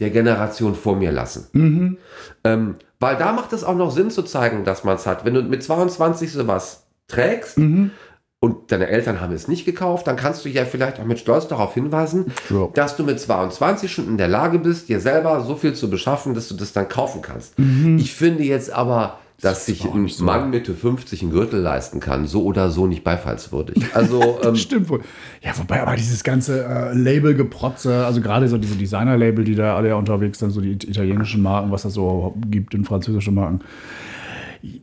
der 0.00 0.10
Generation 0.10 0.74
vor 0.74 0.96
mir 0.96 1.12
lassen. 1.12 1.98
Ähm, 2.44 2.76
weil 2.98 3.16
da 3.16 3.32
macht 3.32 3.52
es 3.52 3.64
auch 3.64 3.76
noch 3.76 3.90
Sinn 3.90 4.10
zu 4.10 4.22
zeigen, 4.22 4.64
dass 4.64 4.84
man 4.84 4.96
es 4.96 5.06
hat. 5.06 5.24
Wenn 5.24 5.34
du 5.34 5.42
mit 5.42 5.62
22 5.62 6.32
sowas 6.32 6.86
trägst 7.10 7.58
und 7.58 8.72
deine 8.72 8.86
Eltern 8.88 9.20
haben 9.20 9.34
es 9.34 9.48
nicht 9.48 9.66
gekauft, 9.66 10.06
dann 10.06 10.16
kannst 10.16 10.44
du 10.44 10.48
ja 10.48 10.64
vielleicht 10.64 10.98
auch 10.98 11.04
mit 11.04 11.18
Stolz 11.18 11.46
darauf 11.48 11.74
hinweisen, 11.74 12.26
Ja. 12.48 12.68
dass 12.72 12.96
du 12.96 13.04
mit 13.04 13.20
22 13.20 13.92
schon 13.92 14.06
in 14.08 14.16
der 14.16 14.28
Lage 14.28 14.58
bist, 14.58 14.88
dir 14.88 14.98
selber 15.00 15.42
so 15.44 15.56
viel 15.56 15.74
zu 15.74 15.90
beschaffen, 15.90 16.32
dass 16.34 16.48
du 16.48 16.54
das 16.54 16.72
dann 16.72 16.88
kaufen 16.88 17.20
kannst. 17.20 17.54
Ich 17.98 18.14
finde 18.14 18.42
jetzt 18.44 18.72
aber, 18.72 19.18
dass 19.42 19.64
sich 19.66 19.86
auch 19.86 19.94
ein 19.94 20.06
so. 20.08 20.22
Mann 20.24 20.50
Mitte 20.50 20.74
50 20.74 21.22
einen 21.22 21.30
Gürtel 21.32 21.60
leisten 21.60 21.98
kann, 22.00 22.26
so 22.26 22.44
oder 22.44 22.70
so 22.70 22.86
nicht 22.86 23.04
beifallswürdig. 23.04 23.82
Also 23.94 24.38
ähm, 24.44 24.54
Stimmt 24.56 24.88
wohl. 24.90 25.00
Ja, 25.42 25.52
wobei 25.56 25.80
aber 25.82 25.96
dieses 25.96 26.22
ganze 26.24 26.64
äh, 26.64 26.92
Label-Geprotze, 26.94 28.04
also 28.04 28.20
gerade 28.20 28.48
so 28.48 28.58
diese 28.58 28.74
Designer-Label, 28.76 29.44
die 29.44 29.54
da 29.54 29.76
alle 29.76 29.88
ja 29.88 29.94
unterwegs 29.96 30.38
sind, 30.38 30.50
so 30.50 30.60
die 30.60 30.72
it- 30.72 30.84
italienischen 30.84 31.42
Marken, 31.42 31.70
was 31.70 31.82
das 31.82 31.94
so 31.94 32.34
gibt 32.50 32.74
in 32.74 32.84
französischen 32.84 33.34
Marken. 33.34 33.60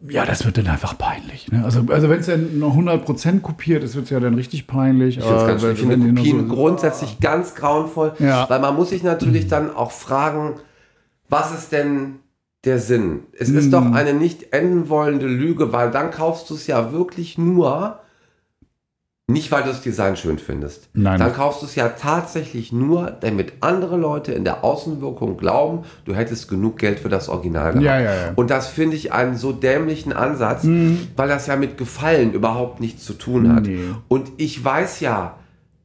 Ja, 0.10 0.26
das 0.26 0.44
wird 0.46 0.58
dann 0.58 0.68
einfach 0.68 0.98
peinlich. 0.98 1.52
Ne? 1.52 1.64
Also, 1.64 1.84
also 1.90 2.10
wenn 2.10 2.20
es 2.20 2.26
dann 2.26 2.58
noch 2.60 2.76
100% 2.76 3.42
kopiert 3.42 3.84
ist, 3.84 3.96
wird 3.96 4.06
es 4.06 4.10
ja 4.12 4.20
dann 4.20 4.34
richtig 4.34 4.66
peinlich. 4.68 5.18
Ich 5.18 5.24
ganz 5.24 5.62
schön. 5.62 5.74
Ich 5.74 5.80
finde 5.80 5.98
Kopien 6.14 6.48
so- 6.50 6.56
grundsätzlich 6.56 7.20
ganz 7.20 7.54
grauenvoll, 7.54 8.14
Ja. 8.20 8.50
weil 8.50 8.60
man 8.60 8.76
muss 8.76 8.90
sich 8.90 9.04
natürlich 9.04 9.48
dann 9.48 9.76
auch 9.76 9.92
fragen, 9.92 10.56
was 11.30 11.54
ist 11.54 11.72
denn 11.72 12.16
der 12.66 12.80
Sinn? 12.80 13.22
Es 13.38 13.50
ist 13.50 13.68
Mhm. 13.68 13.72
doch 13.72 13.92
eine 13.92 14.14
nicht 14.14 14.52
enden 14.54 14.90
wollende 14.90 15.28
Lüge, 15.28 15.72
weil 15.74 15.92
dann 15.92 16.10
kaufst 16.12 16.50
du 16.50 16.56
es 16.56 16.66
ja 16.68 16.92
wirklich 16.92 17.38
nur, 17.38 18.00
nicht 19.30 19.52
weil 19.52 19.64
du 19.64 19.70
das 19.70 19.82
Design 19.82 20.16
schön 20.16 20.40
findest. 20.40 20.88
Nein. 20.94 21.20
Dann 21.20 21.34
kaufst 21.34 21.62
du 21.62 21.66
es 21.66 21.76
ja 21.76 21.90
tatsächlich 21.90 22.72
nur, 22.72 23.12
damit 23.12 23.54
andere 23.60 23.98
Leute 23.98 24.32
in 24.32 24.46
der 24.46 24.64
Außenwirkung 24.64 25.36
glauben, 25.36 25.84
du 26.06 26.16
hättest 26.16 26.48
genug 26.48 26.78
Geld 26.78 27.00
für 27.02 27.10
das 27.10 27.28
Original 27.28 27.74
gehabt. 27.74 27.86
Ja, 27.86 28.00
ja, 28.00 28.16
ja. 28.16 28.32
Und 28.36 28.50
das 28.50 28.68
finde 28.68 28.96
ich 28.96 29.12
einen 29.12 29.36
so 29.36 29.52
dämlichen 29.52 30.14
Ansatz, 30.14 30.64
weil 30.64 31.28
das 31.28 31.48
ja 31.48 31.58
mit 31.58 31.78
Gefallen 31.78 32.32
überhaupt 32.32 32.80
nichts 32.80 33.04
zu 33.04 33.14
tun 33.14 33.54
hat. 33.54 33.64
Nee. 33.64 33.80
Und 34.08 34.32
ich 34.38 34.64
weiß 34.64 35.02
ja, 35.02 35.36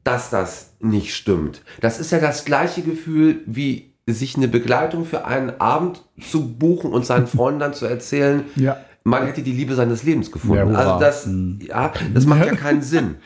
dass 0.04 0.30
das 0.30 0.74
nicht 0.78 1.12
stimmt. 1.14 1.62
Das 1.80 1.98
ist 1.98 2.12
ja 2.12 2.20
das 2.20 2.44
gleiche 2.44 2.82
Gefühl, 2.82 3.40
wie 3.46 3.92
sich 4.06 4.36
eine 4.36 4.48
Begleitung 4.48 5.04
für 5.04 5.24
einen 5.24 5.60
Abend 5.60 6.04
zu 6.20 6.54
buchen 6.54 6.92
und 6.92 7.06
seinen 7.06 7.26
Freunden 7.28 7.58
dann 7.60 7.74
zu 7.74 7.86
erzählen, 7.86 8.44
Ja. 8.54 8.76
Man 9.04 9.26
hätte 9.26 9.42
die 9.42 9.52
Liebe 9.52 9.74
seines 9.74 10.02
Lebens 10.02 10.30
gefunden. 10.30 10.56
Ja, 10.72 10.78
also 10.78 10.98
das, 11.00 11.28
ja, 11.66 11.92
das 12.14 12.26
macht 12.26 12.46
ja 12.46 12.54
keinen 12.56 12.82
Sinn. 12.82 13.16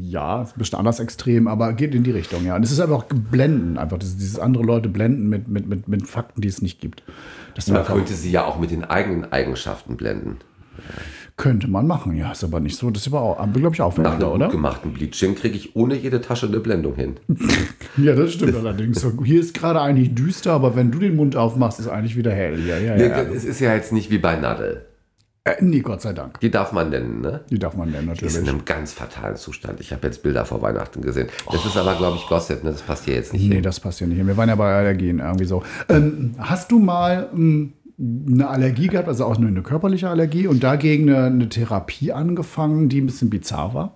Ja, 0.00 0.42
ist 0.42 0.56
ein 0.56 0.58
bisschen 0.58 0.78
anders 0.78 0.98
extrem, 0.98 1.46
aber 1.46 1.74
geht 1.74 1.94
in 1.94 2.02
die 2.02 2.10
Richtung, 2.10 2.44
ja. 2.44 2.56
Und 2.56 2.62
es 2.62 2.72
ist 2.72 2.80
aber 2.80 2.96
auch 2.96 3.04
blenden, 3.04 3.76
einfach 3.76 3.98
dieses, 3.98 4.38
andere 4.38 4.64
Leute 4.64 4.88
blenden 4.88 5.28
mit, 5.28 5.46
mit, 5.48 5.68
mit, 5.68 5.88
mit 5.88 6.06
Fakten, 6.06 6.40
die 6.40 6.48
es 6.48 6.62
nicht 6.62 6.80
gibt. 6.80 7.02
Das 7.54 7.68
Man 7.68 7.78
einfach, 7.78 7.94
könnte 7.94 8.14
sie 8.14 8.30
ja 8.30 8.44
auch 8.44 8.58
mit 8.58 8.70
den 8.70 8.84
eigenen 8.84 9.30
Eigenschaften 9.30 9.96
blenden. 9.98 10.38
könnte 11.36 11.68
man 11.68 11.86
machen, 11.86 12.16
ja. 12.16 12.32
Ist 12.32 12.44
aber 12.44 12.60
nicht 12.60 12.78
so. 12.78 12.90
Das 12.90 13.02
ist 13.02 13.08
aber 13.12 13.20
auch, 13.20 13.36
glaube 13.52 13.74
ich, 13.74 13.78
Nach 13.78 13.86
aufwendiger, 13.86 14.16
einem 14.16 14.34
oder? 14.36 14.48
gemachten 14.48 14.94
Bleaching 14.94 15.34
kriege 15.34 15.56
ich 15.56 15.76
ohne 15.76 15.94
jede 15.96 16.22
Tasche 16.22 16.46
eine 16.46 16.60
Blendung 16.60 16.94
hin. 16.94 17.16
Ja, 17.98 18.14
das 18.14 18.32
stimmt 18.34 18.54
allerdings. 18.54 19.00
So, 19.00 19.12
Hier 19.24 19.40
ist 19.40 19.54
gerade 19.54 19.80
eigentlich 19.80 20.14
düster, 20.14 20.52
aber 20.52 20.76
wenn 20.76 20.90
du 20.92 20.98
den 21.00 21.16
Mund 21.16 21.34
aufmachst, 21.36 21.80
ist 21.80 21.88
eigentlich 21.88 22.16
wieder 22.16 22.32
hell. 22.32 22.58
Ja, 22.66 22.78
ja, 22.78 22.96
ja. 22.96 23.22
Es 23.22 23.44
ist 23.44 23.60
ja 23.60 23.74
jetzt 23.74 23.92
nicht 23.92 24.10
wie 24.10 24.18
bei 24.18 24.36
Nadel. 24.36 24.86
Äh, 25.52 25.56
nee, 25.64 25.80
Gott 25.80 26.02
sei 26.02 26.12
Dank. 26.12 26.40
Die 26.40 26.50
darf 26.50 26.72
man 26.72 26.90
nennen, 26.90 27.20
ne? 27.20 27.40
Die 27.50 27.58
darf 27.58 27.74
man 27.76 27.90
nennen, 27.90 28.12
Die 28.14 28.24
ist 28.26 28.36
in 28.36 28.44
natürlich. 28.44 28.48
einem 28.48 28.64
ganz 28.64 28.92
fatalen 28.92 29.36
Zustand. 29.36 29.80
Ich 29.80 29.92
habe 29.92 30.06
jetzt 30.06 30.22
Bilder 30.22 30.44
vor 30.44 30.60
Weihnachten 30.62 31.00
gesehen. 31.02 31.28
Das 31.50 31.64
ist 31.64 31.76
aber, 31.76 31.94
glaube 31.94 32.16
ich, 32.18 32.26
Gossip. 32.26 32.62
Ne? 32.64 32.70
Das 32.72 32.82
passt 32.82 33.04
hier 33.04 33.14
jetzt 33.14 33.32
nicht 33.32 33.48
Nee, 33.48 33.54
hin. 33.56 33.62
das 33.62 33.80
passt 33.80 34.00
ja 34.00 34.06
nicht. 34.06 34.24
Wir 34.26 34.36
waren 34.36 34.48
ja 34.48 34.54
bei 34.56 34.74
Allergien 34.74 35.20
irgendwie 35.20 35.44
so. 35.46 35.62
Ähm, 35.88 36.34
hast 36.38 36.70
du 36.70 36.78
mal 36.78 37.28
ähm, 37.32 37.72
eine 37.98 38.48
Allergie 38.48 38.88
gehabt, 38.88 39.08
also 39.08 39.24
auch 39.24 39.38
nur 39.38 39.48
eine 39.48 39.62
körperliche 39.62 40.08
Allergie 40.08 40.46
und 40.46 40.62
dagegen 40.62 41.08
eine, 41.10 41.24
eine 41.26 41.48
Therapie 41.48 42.12
angefangen, 42.12 42.88
die 42.88 43.00
ein 43.00 43.06
bisschen 43.06 43.30
bizarr 43.30 43.74
war? 43.74 43.94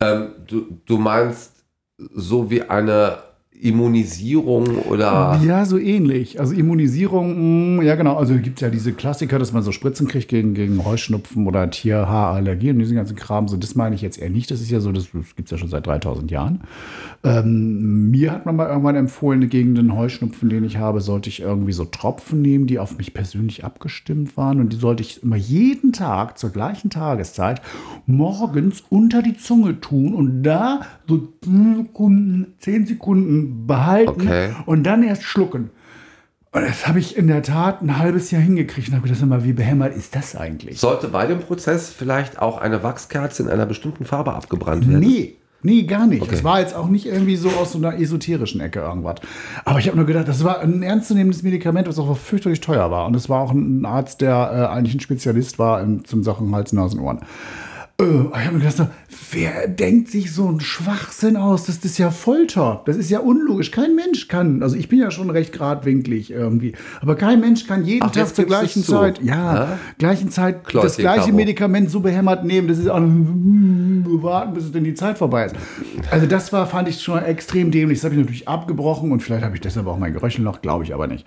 Ähm, 0.00 0.28
du, 0.46 0.66
du 0.86 0.98
meinst 0.98 1.64
so 2.14 2.50
wie 2.50 2.62
eine 2.62 3.18
Immunisierung 3.64 4.76
oder. 4.90 5.40
Ja, 5.42 5.64
so 5.64 5.78
ähnlich. 5.78 6.38
Also 6.38 6.52
Immunisierung, 6.52 7.76
mh, 7.78 7.82
ja 7.84 7.94
genau. 7.94 8.16
Also 8.16 8.34
gibt 8.34 8.58
es 8.58 8.60
ja 8.60 8.68
diese 8.68 8.92
Klassiker, 8.92 9.38
dass 9.38 9.54
man 9.54 9.62
so 9.62 9.72
Spritzen 9.72 10.06
kriegt 10.06 10.28
gegen, 10.28 10.52
gegen 10.52 10.84
Heuschnupfen 10.84 11.46
oder 11.46 11.70
Tierhaarallergie 11.70 12.70
und 12.70 12.78
diesen 12.78 12.94
ganzen 12.94 13.16
Kram. 13.16 13.48
So, 13.48 13.56
das 13.56 13.74
meine 13.74 13.94
ich 13.94 14.02
jetzt 14.02 14.18
eher 14.18 14.28
nicht. 14.28 14.50
Das 14.50 14.60
ist 14.60 14.70
ja 14.70 14.80
so, 14.80 14.92
das, 14.92 15.06
das 15.14 15.34
gibt 15.34 15.46
es 15.46 15.50
ja 15.50 15.56
schon 15.56 15.70
seit 15.70 15.86
3000 15.86 16.30
Jahren. 16.30 16.60
Ähm, 17.24 18.10
mir 18.10 18.32
hat 18.32 18.44
man 18.44 18.54
mal 18.54 18.68
irgendwann 18.68 18.96
empfohlen, 18.96 19.48
gegen 19.48 19.74
den 19.74 19.96
Heuschnupfen, 19.96 20.50
den 20.50 20.64
ich 20.64 20.76
habe, 20.76 21.00
sollte 21.00 21.30
ich 21.30 21.40
irgendwie 21.40 21.72
so 21.72 21.86
Tropfen 21.86 22.42
nehmen, 22.42 22.66
die 22.66 22.78
auf 22.78 22.98
mich 22.98 23.14
persönlich 23.14 23.64
abgestimmt 23.64 24.36
waren. 24.36 24.60
Und 24.60 24.74
die 24.74 24.76
sollte 24.76 25.02
ich 25.02 25.22
immer 25.22 25.36
jeden 25.36 25.94
Tag 25.94 26.36
zur 26.36 26.50
gleichen 26.50 26.90
Tageszeit 26.90 27.62
morgens 28.04 28.84
unter 28.90 29.22
die 29.22 29.38
Zunge 29.38 29.80
tun 29.80 30.14
und 30.14 30.42
da 30.42 30.82
so 31.08 31.28
10 31.42 31.76
Sekunden, 31.76 32.54
10 32.58 32.86
Sekunden 32.86 33.53
behalten 33.66 34.22
Okay. 34.22 34.50
und 34.66 34.84
dann 34.84 35.02
erst 35.02 35.22
schlucken. 35.24 35.70
Und 36.52 36.62
das 36.62 36.86
habe 36.86 37.00
ich 37.00 37.16
in 37.16 37.26
der 37.26 37.42
Tat 37.42 37.82
ein 37.82 37.98
halbes 37.98 38.30
Jahr 38.30 38.40
hingekriegt 38.40 38.88
und 38.88 38.94
habe 38.94 39.08
gedacht, 39.08 39.26
mal, 39.26 39.42
wie 39.42 39.52
behämmert 39.52 39.96
ist 39.96 40.14
das 40.14 40.36
eigentlich? 40.36 40.78
Sollte 40.78 41.08
bei 41.08 41.26
dem 41.26 41.40
Prozess 41.40 41.90
vielleicht 41.90 42.40
auch 42.40 42.58
eine 42.58 42.82
Wachskerze 42.84 43.42
in 43.42 43.48
einer 43.48 43.66
bestimmten 43.66 44.04
Farbe 44.04 44.34
abgebrannt 44.34 44.88
werden? 44.88 45.00
Nee, 45.00 45.34
nee, 45.62 45.82
gar 45.82 46.06
nicht. 46.06 46.22
Okay. 46.22 46.32
Es 46.32 46.44
war 46.44 46.60
jetzt 46.60 46.76
auch 46.76 46.86
nicht 46.86 47.06
irgendwie 47.06 47.34
so 47.34 47.48
aus 47.50 47.72
so 47.72 47.78
einer 47.78 47.98
esoterischen 47.98 48.60
Ecke 48.60 48.78
irgendwas. 48.78 49.16
Aber 49.64 49.80
ich 49.80 49.88
habe 49.88 49.96
nur 49.96 50.06
gedacht, 50.06 50.28
das 50.28 50.44
war 50.44 50.60
ein 50.60 50.84
ernstzunehmendes 50.84 51.42
Medikament, 51.42 51.88
was 51.88 51.98
auch 51.98 52.16
fürchterlich 52.16 52.60
teuer 52.60 52.88
war. 52.88 53.06
Und 53.06 53.16
es 53.16 53.28
war 53.28 53.40
auch 53.40 53.50
ein 53.50 53.84
Arzt, 53.84 54.20
der 54.20 54.34
äh, 54.70 54.72
eigentlich 54.72 54.94
ein 54.94 55.00
Spezialist 55.00 55.58
war 55.58 55.82
in, 55.82 56.04
zum 56.04 56.22
Sachen 56.22 56.54
Hals, 56.54 56.72
Nasen, 56.72 57.00
Ohren. 57.00 57.18
Äh, 58.00 58.04
ich 58.04 58.46
habe 58.46 58.56
mir 58.58 58.64
gedacht, 58.64 58.88
wer 59.30 59.68
denkt 59.68 60.10
sich 60.10 60.32
so 60.32 60.48
einen 60.48 60.60
Schwachsinn 60.60 61.36
aus? 61.36 61.64
Das, 61.64 61.76
das 61.80 61.92
ist 61.92 61.98
ja 61.98 62.10
Folter. 62.10 62.82
Das 62.86 62.96
ist 62.96 63.08
ja 63.10 63.20
unlogisch. 63.20 63.70
Kein 63.70 63.94
Mensch 63.94 64.26
kann. 64.26 64.62
Also 64.62 64.76
ich 64.76 64.88
bin 64.88 64.98
ja 64.98 65.10
schon 65.12 65.30
recht 65.30 65.52
geradwinklig 65.52 66.30
irgendwie. 66.30 66.74
Aber 67.00 67.14
kein 67.14 67.40
Mensch 67.40 67.66
kann 67.66 67.84
jeden 67.84 68.02
Ach, 68.02 68.10
Tag 68.10 68.34
zur 68.34 68.46
gleichen. 68.46 68.82
Zeit, 68.82 69.22
ja, 69.22 69.54
Ja? 69.54 69.78
gleichen 69.98 70.30
Zeit 70.30 70.56
das 70.64 70.70
Kläuschen, 70.70 71.02
gleiche 71.02 71.20
Caro. 71.26 71.36
Medikament 71.36 71.90
so 71.90 72.00
behämmert 72.00 72.44
nehmen. 72.44 72.66
Das 72.68 72.78
ist 72.78 72.88
auch 72.88 73.00
warten, 74.22 74.54
bis 74.54 74.64
es 74.64 74.72
denn 74.72 74.84
die 74.84 74.94
Zeit 74.94 75.18
vorbei 75.18 75.46
ist. 75.46 75.54
Also 76.10 76.26
das 76.26 76.52
war, 76.52 76.66
fand 76.66 76.88
ich 76.88 77.00
schon 77.02 77.22
extrem 77.22 77.70
dämlich. 77.70 77.98
Das 77.98 78.04
habe 78.04 78.14
ich 78.14 78.20
natürlich 78.20 78.48
abgebrochen 78.48 79.12
und 79.12 79.20
vielleicht 79.20 79.44
habe 79.44 79.54
ich 79.54 79.60
deshalb 79.60 79.86
auch 79.86 79.98
mein 79.98 80.12
Geröchel 80.12 80.42
noch, 80.42 80.62
glaube 80.62 80.84
ich 80.84 80.94
aber 80.94 81.06
nicht. 81.06 81.26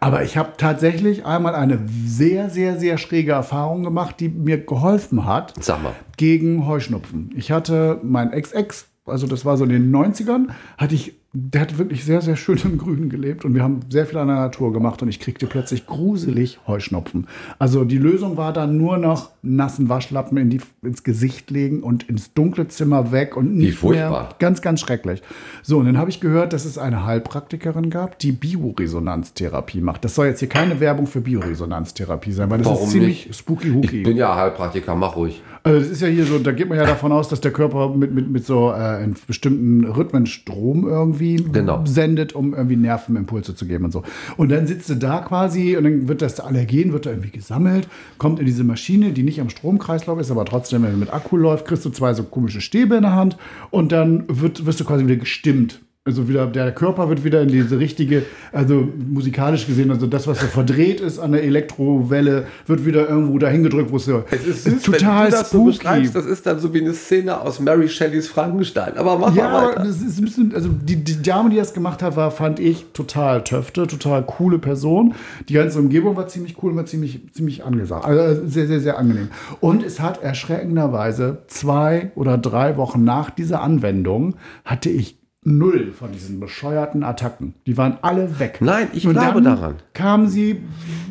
Aber 0.00 0.22
ich 0.22 0.36
habe 0.36 0.52
tatsächlich 0.56 1.24
einmal 1.24 1.54
eine 1.54 1.80
sehr, 2.06 2.50
sehr, 2.50 2.78
sehr 2.78 2.98
schräge 2.98 3.32
Erfahrung 3.32 3.82
gemacht, 3.82 4.16
die 4.20 4.28
mir 4.28 4.58
geholfen 4.58 5.24
hat 5.24 5.54
Sag 5.60 5.82
mal. 5.82 5.92
Gegen 6.16 6.66
Heuschnupfen. 6.66 7.32
Ich 7.36 7.50
hatte 7.50 8.00
mein 8.02 8.32
Ex-Ex, 8.32 8.88
also 9.04 9.26
das 9.26 9.44
war 9.44 9.56
so 9.56 9.64
in 9.64 9.70
den 9.70 9.94
90ern, 9.94 10.48
hatte 10.78 10.94
ich, 10.94 11.14
der 11.36 11.62
hat 11.62 11.78
wirklich 11.78 12.04
sehr, 12.04 12.20
sehr 12.22 12.36
schön 12.36 12.58
im 12.64 12.78
Grünen 12.78 13.08
gelebt 13.08 13.44
und 13.44 13.54
wir 13.54 13.62
haben 13.64 13.80
sehr 13.88 14.06
viel 14.06 14.18
an 14.18 14.28
der 14.28 14.36
Natur 14.36 14.72
gemacht 14.72 15.02
und 15.02 15.08
ich 15.08 15.18
kriegte 15.18 15.46
plötzlich 15.46 15.84
gruselig 15.84 16.60
Heuschnupfen. 16.68 17.26
Also 17.58 17.84
die 17.84 17.98
Lösung 17.98 18.36
war 18.36 18.52
dann 18.52 18.76
nur 18.78 18.98
noch 18.98 19.30
nassen 19.42 19.88
Waschlappen 19.88 20.38
in 20.38 20.48
die, 20.48 20.60
ins 20.82 21.02
Gesicht 21.02 21.50
legen 21.50 21.82
und 21.82 22.04
ins 22.04 22.34
dunkle 22.34 22.68
Zimmer 22.68 23.10
weg 23.10 23.36
und 23.36 23.56
nicht 23.56 23.78
furchtbar. 23.78 24.10
mehr. 24.10 24.28
Ganz, 24.38 24.62
ganz 24.62 24.78
schrecklich. 24.78 25.22
So, 25.64 25.78
und 25.78 25.86
dann 25.86 25.98
habe 25.98 26.08
ich 26.08 26.20
gehört, 26.20 26.52
dass 26.52 26.64
es 26.64 26.78
eine 26.78 27.04
Heilpraktikerin 27.04 27.90
gab, 27.90 28.16
die 28.20 28.30
Bioresonanztherapie 28.30 29.80
macht. 29.80 30.04
Das 30.04 30.14
soll 30.14 30.26
jetzt 30.26 30.38
hier 30.38 30.48
keine 30.48 30.78
Werbung 30.78 31.08
für 31.08 31.20
Bioresonanztherapie 31.20 32.30
sein, 32.32 32.48
weil 32.48 32.58
das 32.58 32.68
Warum 32.68 32.84
ist 32.84 32.90
ziemlich 32.90 33.26
nicht? 33.26 33.36
spooky 33.36 33.68
Ich 33.70 33.74
hooky. 33.74 34.02
bin 34.04 34.16
ja 34.16 34.36
Heilpraktiker, 34.36 34.94
mach 34.94 35.16
ruhig. 35.16 35.42
Also 35.64 35.80
das 35.80 35.88
ist 35.88 36.02
ja 36.02 36.08
hier 36.08 36.26
so, 36.26 36.38
da 36.38 36.52
geht 36.52 36.68
man 36.68 36.76
ja 36.76 36.84
davon 36.84 37.10
aus, 37.10 37.28
dass 37.28 37.40
der 37.40 37.50
Körper 37.50 37.88
mit, 37.88 38.12
mit, 38.14 38.30
mit 38.30 38.44
so 38.44 38.70
äh, 38.72 39.08
bestimmten 39.26 39.84
Rhythmen 39.84 40.26
Strom 40.26 40.86
irgendwie 41.32 41.52
Genau. 41.52 41.84
sendet, 41.86 42.34
um 42.34 42.54
irgendwie 42.54 42.76
Nervenimpulse 42.76 43.54
zu 43.54 43.66
geben 43.66 43.84
und 43.86 43.92
so. 43.92 44.02
Und 44.36 44.50
dann 44.50 44.66
sitzt 44.66 44.88
du 44.90 44.94
da 44.94 45.20
quasi 45.20 45.76
und 45.76 45.84
dann 45.84 46.08
wird 46.08 46.22
das 46.22 46.40
Allergen, 46.40 46.92
wird 46.92 47.06
da 47.06 47.10
irgendwie 47.10 47.30
gesammelt, 47.30 47.88
kommt 48.18 48.38
in 48.40 48.46
diese 48.46 48.64
Maschine, 48.64 49.12
die 49.12 49.22
nicht 49.22 49.40
am 49.40 49.48
Stromkreislauf 49.50 50.18
ist, 50.20 50.30
aber 50.30 50.44
trotzdem, 50.44 50.82
wenn 50.82 50.92
du 50.92 50.98
mit 50.98 51.12
Akku 51.12 51.36
läuft, 51.36 51.66
kriegst 51.66 51.84
du 51.84 51.90
zwei 51.90 52.14
so 52.14 52.24
komische 52.24 52.60
Stäbe 52.60 52.96
in 52.96 53.02
der 53.02 53.14
Hand 53.14 53.36
und 53.70 53.92
dann 53.92 54.24
wird, 54.28 54.66
wirst 54.66 54.80
du 54.80 54.84
quasi 54.84 55.04
wieder 55.04 55.16
gestimmt. 55.16 55.80
Also 56.06 56.28
wieder, 56.28 56.46
der 56.46 56.70
Körper 56.70 57.08
wird 57.08 57.24
wieder 57.24 57.40
in 57.40 57.48
diese 57.48 57.78
richtige, 57.78 58.24
also 58.52 58.86
musikalisch 59.08 59.66
gesehen, 59.66 59.90
also 59.90 60.06
das, 60.06 60.26
was 60.26 60.38
so 60.38 60.46
verdreht 60.48 61.00
ist 61.00 61.18
an 61.18 61.32
der 61.32 61.42
Elektrowelle, 61.44 62.44
wird 62.66 62.84
wieder 62.84 63.08
irgendwo 63.08 63.38
dahin 63.38 63.62
gedrückt, 63.62 63.90
wo 63.90 63.96
es 63.96 64.04
so. 64.04 64.22
Es 64.30 64.46
ist, 64.46 64.66
ist 64.66 64.84
total 64.84 65.24
wenn 65.24 65.30
du 65.30 65.36
das 65.38 65.48
spooky. 65.48 65.64
so 65.64 65.64
beschreibst, 65.64 66.14
das 66.14 66.26
ist 66.26 66.44
dann 66.44 66.58
so 66.58 66.74
wie 66.74 66.82
eine 66.82 66.92
Szene 66.92 67.40
aus 67.40 67.58
Mary 67.58 67.88
Shelleys 67.88 68.28
Frankenstein. 68.28 68.98
Aber 68.98 69.16
mach 69.16 69.34
ja, 69.34 69.48
mal 69.48 69.68
weiter. 69.68 69.84
Das 69.84 70.02
ist 70.02 70.18
ein 70.18 70.24
bisschen, 70.26 70.54
also 70.54 70.68
die, 70.68 70.96
die 70.96 71.22
Dame, 71.22 71.48
die 71.48 71.56
das 71.56 71.72
gemacht 71.72 72.02
hat, 72.02 72.16
war, 72.16 72.30
fand 72.30 72.60
ich 72.60 72.84
total 72.92 73.42
töfte, 73.42 73.86
total 73.86 74.26
coole 74.26 74.58
Person. 74.58 75.14
Die 75.48 75.54
ganze 75.54 75.78
Umgebung 75.78 76.16
war 76.16 76.26
ziemlich 76.26 76.62
cool 76.62 76.72
und 76.72 76.76
war 76.76 76.84
ziemlich, 76.84 77.20
ziemlich 77.32 77.64
angesagt. 77.64 78.04
Also 78.04 78.46
sehr, 78.46 78.66
sehr, 78.66 78.80
sehr 78.80 78.98
angenehm. 78.98 79.28
Und 79.60 79.82
es 79.82 80.00
hat 80.00 80.22
erschreckenderweise 80.22 81.44
zwei 81.46 82.12
oder 82.14 82.36
drei 82.36 82.76
Wochen 82.76 83.04
nach 83.04 83.30
dieser 83.30 83.62
Anwendung 83.62 84.34
hatte 84.66 84.90
ich 84.90 85.23
null 85.44 85.92
von 85.92 86.10
diesen 86.10 86.40
bescheuerten 86.40 87.04
Attacken. 87.04 87.54
Die 87.66 87.76
waren 87.76 87.98
alle 88.00 88.38
weg. 88.38 88.58
Nein, 88.60 88.88
ich 88.94 89.06
und 89.06 89.12
glaube 89.12 89.42
daran. 89.42 89.76
Kamen 89.92 90.28
sie, 90.28 90.62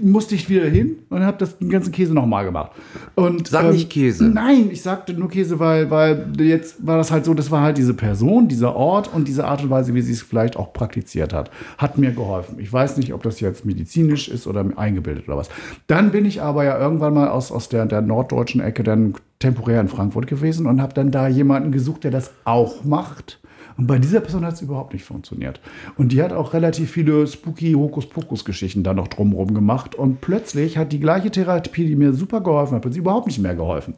musste 0.01 0.33
ich 0.33 0.49
wieder 0.49 0.65
hin 0.65 0.97
und 1.09 1.23
habe 1.23 1.37
das 1.37 1.59
den 1.59 1.69
ganzen 1.69 1.91
Käse 1.91 2.13
nochmal 2.13 2.45
gemacht. 2.45 2.71
Und, 3.15 3.47
Sag 3.47 3.65
ähm, 3.65 3.71
nicht 3.71 3.91
Käse. 3.91 4.25
Nein, 4.25 4.69
ich 4.71 4.81
sagte 4.81 5.13
nur 5.13 5.29
Käse, 5.29 5.59
weil, 5.59 5.89
weil 5.91 6.33
jetzt 6.39 6.85
war 6.85 6.97
das 6.97 7.11
halt 7.11 7.25
so, 7.25 7.33
das 7.35 7.51
war 7.51 7.61
halt 7.61 7.77
diese 7.77 7.93
Person, 7.93 8.47
dieser 8.47 8.75
Ort 8.75 9.13
und 9.13 9.27
diese 9.27 9.45
Art 9.45 9.63
und 9.63 9.69
Weise, 9.69 9.93
wie 9.93 10.01
sie 10.01 10.13
es 10.13 10.23
vielleicht 10.23 10.57
auch 10.57 10.73
praktiziert 10.73 11.31
hat, 11.31 11.51
hat 11.77 11.99
mir 11.99 12.11
geholfen. 12.11 12.57
Ich 12.59 12.73
weiß 12.73 12.97
nicht, 12.97 13.13
ob 13.13 13.21
das 13.21 13.39
jetzt 13.39 13.65
medizinisch 13.65 14.29
ist 14.29 14.47
oder 14.47 14.65
eingebildet 14.75 15.27
oder 15.27 15.37
was. 15.37 15.49
Dann 15.85 16.11
bin 16.11 16.25
ich 16.25 16.41
aber 16.41 16.63
ja 16.63 16.79
irgendwann 16.79 17.13
mal 17.13 17.27
aus, 17.27 17.51
aus 17.51 17.69
der, 17.69 17.85
der 17.85 18.01
norddeutschen 18.01 18.61
Ecke 18.61 18.83
dann 18.83 19.13
temporär 19.37 19.79
in 19.79 19.89
Frankfurt 19.89 20.25
gewesen 20.25 20.65
und 20.65 20.81
habe 20.81 20.93
dann 20.93 21.11
da 21.11 21.27
jemanden 21.27 21.71
gesucht, 21.71 22.03
der 22.03 22.11
das 22.11 22.31
auch 22.45 22.83
macht 22.83 23.39
und 23.77 23.87
bei 23.87 23.99
dieser 23.99 24.19
Person 24.19 24.45
hat 24.45 24.53
es 24.53 24.61
überhaupt 24.61 24.93
nicht 24.93 25.05
funktioniert. 25.05 25.59
Und 25.97 26.11
die 26.11 26.21
hat 26.21 26.33
auch 26.33 26.53
relativ 26.53 26.91
viele 26.91 27.25
spooky 27.27 27.73
Hokuspokus-Geschichten 27.73 28.83
da 28.83 28.93
noch 28.93 29.07
drumherum 29.07 29.53
gemacht. 29.53 29.95
Und 29.95 30.21
plötzlich 30.21 30.77
hat 30.77 30.91
die 30.91 30.99
gleiche 30.99 31.31
Therapie, 31.31 31.85
die 31.85 31.95
mir 31.95 32.13
super 32.13 32.41
geholfen 32.41 32.75
hat, 32.75 32.81
plötzlich 32.81 33.01
überhaupt 33.01 33.27
nicht 33.27 33.39
mehr 33.39 33.55
geholfen. 33.55 33.95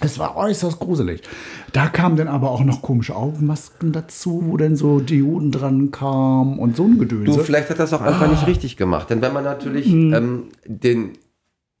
Es 0.00 0.18
war 0.18 0.36
äußerst 0.36 0.80
gruselig. 0.80 1.22
Da 1.72 1.86
kamen 1.86 2.16
dann 2.16 2.28
aber 2.28 2.50
auch 2.50 2.64
noch 2.64 2.82
komische 2.82 3.14
Augenmasken 3.14 3.92
dazu, 3.92 4.42
wo 4.46 4.56
dann 4.56 4.76
so 4.76 5.00
Dioden 5.00 5.52
dran 5.52 5.92
kamen 5.92 6.58
und 6.58 6.76
so 6.76 6.84
ein 6.84 6.98
Gedöns. 6.98 7.36
Du, 7.36 7.42
vielleicht 7.42 7.70
hat 7.70 7.78
das 7.78 7.92
auch 7.92 8.00
einfach 8.00 8.26
ah. 8.26 8.30
nicht 8.30 8.46
richtig 8.46 8.76
gemacht. 8.76 9.08
Denn 9.10 9.22
wenn 9.22 9.32
man 9.32 9.44
natürlich 9.44 9.86
mhm. 9.86 10.14
ähm, 10.14 10.42
den, 10.66 11.12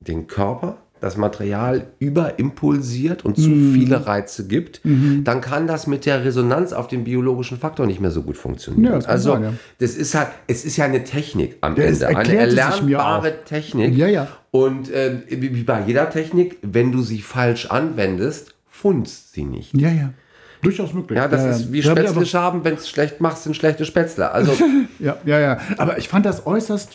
den 0.00 0.26
Körper 0.26 0.78
das 1.04 1.18
Material 1.18 1.88
überimpulsiert 1.98 3.26
und 3.26 3.36
zu 3.36 3.50
mm. 3.50 3.74
viele 3.74 4.06
Reize 4.06 4.46
gibt, 4.46 4.82
mm 4.84 5.04
dann 5.24 5.40
kann 5.40 5.66
das 5.66 5.86
mit 5.86 6.06
der 6.06 6.24
Resonanz 6.24 6.72
auf 6.72 6.88
den 6.88 7.04
biologischen 7.04 7.58
Faktor 7.58 7.86
nicht 7.86 8.00
mehr 8.00 8.10
so 8.10 8.22
gut 8.22 8.36
funktionieren. 8.36 8.84
Ja, 8.84 8.96
das 8.96 9.06
also 9.06 9.32
sein, 9.32 9.42
ja. 9.42 9.52
das 9.78 9.94
ist 9.94 10.14
halt, 10.14 10.28
es 10.46 10.64
ist 10.64 10.76
ja 10.76 10.86
eine 10.86 11.04
Technik 11.04 11.56
am 11.60 11.74
das 11.74 12.00
Ende, 12.00 12.08
eine 12.08 12.36
erlernbare 12.36 13.44
Technik. 13.44 13.96
Ja, 13.96 14.06
ja. 14.06 14.28
Und 14.50 14.90
äh, 14.90 15.18
wie 15.28 15.62
bei 15.62 15.82
jeder 15.86 16.10
Technik, 16.10 16.58
wenn 16.62 16.90
du 16.90 17.02
sie 17.02 17.20
falsch 17.20 17.66
anwendest, 17.66 18.54
funzt 18.68 19.32
sie 19.32 19.44
nicht. 19.44 19.74
Ja, 19.74 19.90
ja. 19.90 20.10
Durchaus 20.62 20.94
möglich. 20.94 21.16
Ja, 21.16 21.28
das 21.28 21.42
ja, 21.42 21.50
ist 21.50 21.72
wie 21.72 21.82
Spätzle 21.82 22.26
schaben, 22.26 22.64
wenn 22.64 22.74
es 22.74 22.88
schlecht 22.88 23.20
machst, 23.20 23.44
sind 23.44 23.54
schlechte 23.54 23.84
Spätzle. 23.84 24.30
Also 24.30 24.52
ja, 24.98 25.16
ja, 25.24 25.38
ja. 25.38 25.58
Aber 25.76 25.98
ich 25.98 26.08
fand 26.08 26.26
das 26.26 26.46
äußerst 26.46 26.90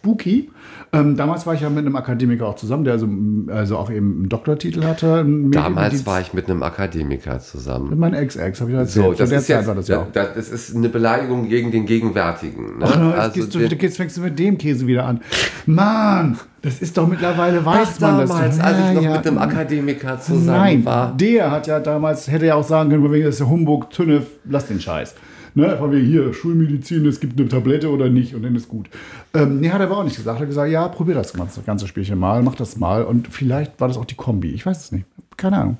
spooky 0.00 0.50
ähm, 0.92 1.16
damals 1.16 1.46
war 1.46 1.54
ich 1.54 1.60
ja 1.60 1.70
mit 1.70 1.86
einem 1.86 1.94
Akademiker 1.94 2.46
auch 2.48 2.56
zusammen, 2.56 2.82
der 2.82 2.94
also, 2.94 3.08
also 3.46 3.76
auch 3.76 3.90
eben 3.90 4.16
einen 4.16 4.28
Doktortitel 4.28 4.84
hatte. 4.84 5.24
Damals 5.52 6.04
war 6.04 6.20
ich 6.20 6.34
mit 6.34 6.50
einem 6.50 6.64
Akademiker 6.64 7.38
zusammen. 7.38 7.90
Mit 7.90 7.98
meinem 8.00 8.14
Ex-Ex, 8.14 8.60
habe 8.60 8.72
ich 8.72 8.76
erzählt. 8.76 9.04
So, 9.04 9.12
das, 9.12 9.30
ist 9.30 9.48
jetzt, 9.48 9.68
das, 9.68 9.86
ja 9.86 10.08
das, 10.12 10.34
das, 10.34 10.48
ist 10.48 10.74
eine 10.74 10.88
Beleidigung 10.88 11.48
gegen 11.48 11.70
den 11.70 11.86
Gegenwärtigen. 11.86 12.78
Ne? 12.78 12.86
Ach, 12.86 13.18
also 13.18 13.34
gehst 13.34 13.54
du, 13.54 13.60
jetzt 13.60 13.96
fängst 13.98 14.16
du 14.16 14.22
mit 14.22 14.36
dem 14.36 14.58
Käse 14.58 14.84
wieder 14.88 15.04
an. 15.04 15.20
Mann, 15.66 16.36
das 16.60 16.82
ist 16.82 16.98
doch 16.98 17.06
mittlerweile 17.06 17.64
weiß 17.64 17.88
Ach, 17.94 18.00
man 18.00 18.26
damals, 18.26 18.56
das. 18.56 18.66
als 18.66 18.78
ich 18.88 18.94
noch 18.96 19.02
ja, 19.02 19.16
mit 19.16 19.26
einem 19.28 19.38
Akademiker 19.38 20.20
zusammen 20.20 20.46
Nein, 20.46 20.84
war. 20.84 21.16
Der 21.16 21.52
hat 21.52 21.68
ja 21.68 21.78
damals, 21.78 22.28
hätte 22.28 22.46
ja 22.46 22.56
auch 22.56 22.66
sagen 22.66 22.90
können, 22.90 23.12
wegen 23.12 23.26
das 23.26 23.38
ist 23.38 23.46
Humbug, 23.46 23.90
Tünnef, 23.90 24.26
lass 24.44 24.66
den 24.66 24.80
Scheiß. 24.80 25.14
Ne, 25.54 25.76
von 25.76 25.90
mir 25.90 26.00
hier, 26.00 26.32
Schulmedizin, 26.32 27.06
es 27.06 27.20
gibt 27.20 27.38
eine 27.38 27.48
Tablette 27.48 27.90
oder 27.90 28.08
nicht 28.08 28.34
und 28.34 28.42
dann 28.42 28.54
ist 28.54 28.68
gut. 28.68 28.88
Ähm, 29.34 29.60
nee, 29.60 29.70
hat 29.70 29.80
er 29.80 29.86
aber 29.86 29.98
auch 29.98 30.04
nicht 30.04 30.16
gesagt. 30.16 30.38
Er 30.38 30.42
hat 30.42 30.48
gesagt, 30.48 30.70
ja, 30.70 30.88
probier 30.88 31.14
das 31.14 31.32
ganze 31.66 31.86
Spielchen 31.86 32.18
mal, 32.18 32.42
mach 32.42 32.54
das 32.54 32.76
mal. 32.76 33.04
Und 33.04 33.28
vielleicht 33.28 33.80
war 33.80 33.88
das 33.88 33.96
auch 33.96 34.04
die 34.04 34.14
Kombi. 34.14 34.50
Ich 34.50 34.64
weiß 34.64 34.78
es 34.78 34.92
nicht. 34.92 35.06
Keine 35.36 35.58
Ahnung. 35.58 35.78